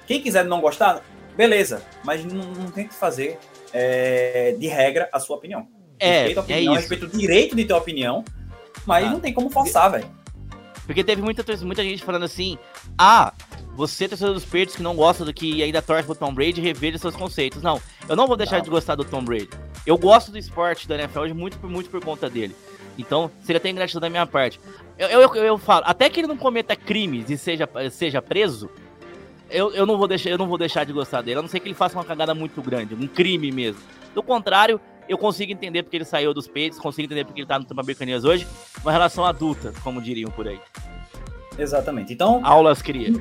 [0.06, 1.02] Quem quiser não gostar,
[1.36, 3.38] beleza, mas não, não tem que fazer
[3.72, 5.68] é, de regra a sua opinião.
[6.00, 8.24] É, respeito a opinião, é respeito o direito de ter opinião,
[8.86, 9.10] mas ah.
[9.10, 10.10] não tem como forçar, velho.
[10.86, 12.58] Porque teve muita, muita gente falando assim:
[12.96, 13.32] ah,
[13.78, 16.98] você, torcedor dos Patriots, que não gosta do que ainda torce pro Tom Brady, reveja
[16.98, 17.62] seus conceitos.
[17.62, 18.64] Não, eu não vou deixar não.
[18.64, 19.48] de gostar do Tom Brady.
[19.86, 22.56] Eu gosto do esporte da NFL hoje muito, muito por conta dele.
[22.98, 24.58] Então, seria até ingratidão da minha parte.
[24.98, 28.68] Eu, eu, eu, eu, falo, até que ele não cometa crimes e seja, seja preso,
[29.48, 31.38] eu, eu, não vou deixar, eu não vou deixar de gostar dele.
[31.38, 33.80] A não ser que ele faça uma cagada muito grande, um crime mesmo.
[34.12, 37.60] Do contrário, eu consigo entender porque ele saiu dos peitos, consigo entender porque ele tá
[37.60, 38.44] no Tampa Bay hoje,
[38.82, 40.58] uma relação adulta, como diriam por aí.
[41.56, 42.12] Exatamente.
[42.12, 42.40] Então.
[42.44, 43.12] Aulas cria.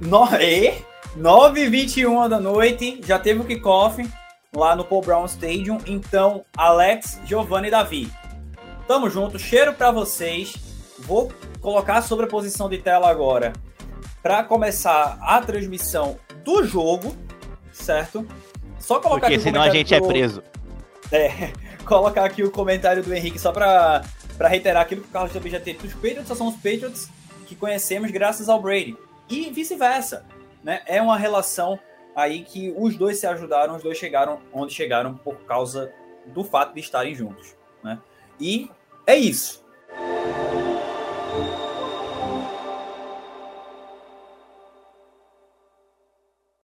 [0.00, 0.24] No...
[0.40, 0.84] E
[1.16, 4.06] 9h21 da noite, já teve o kickoff
[4.54, 5.78] lá no Paul Brown Stadium.
[5.86, 8.12] Então, Alex, Giovanni e Davi.
[8.86, 10.54] Tamo junto, cheiro para vocês.
[10.98, 13.52] Vou colocar sobre a posição de tela agora
[14.22, 17.16] para começar a transmissão do jogo,
[17.72, 18.26] certo?
[18.78, 20.04] Só colocar Porque aqui senão a gente é do...
[20.04, 20.42] é preso.
[21.10, 21.52] É,
[21.84, 24.02] colocar aqui o comentário do Henrique só para
[24.40, 25.86] reiterar aquilo que o Carlos também já teve.
[25.86, 27.08] Os Patriots só são os Patriots
[27.46, 28.96] que conhecemos graças ao Brady
[29.28, 30.26] e vice-versa.
[30.62, 30.82] Né?
[30.86, 31.78] É uma relação
[32.14, 35.92] aí que os dois se ajudaram, os dois chegaram onde chegaram por causa
[36.26, 37.54] do fato de estarem juntos.
[37.82, 37.98] Né?
[38.40, 38.70] E
[39.06, 39.64] é isso.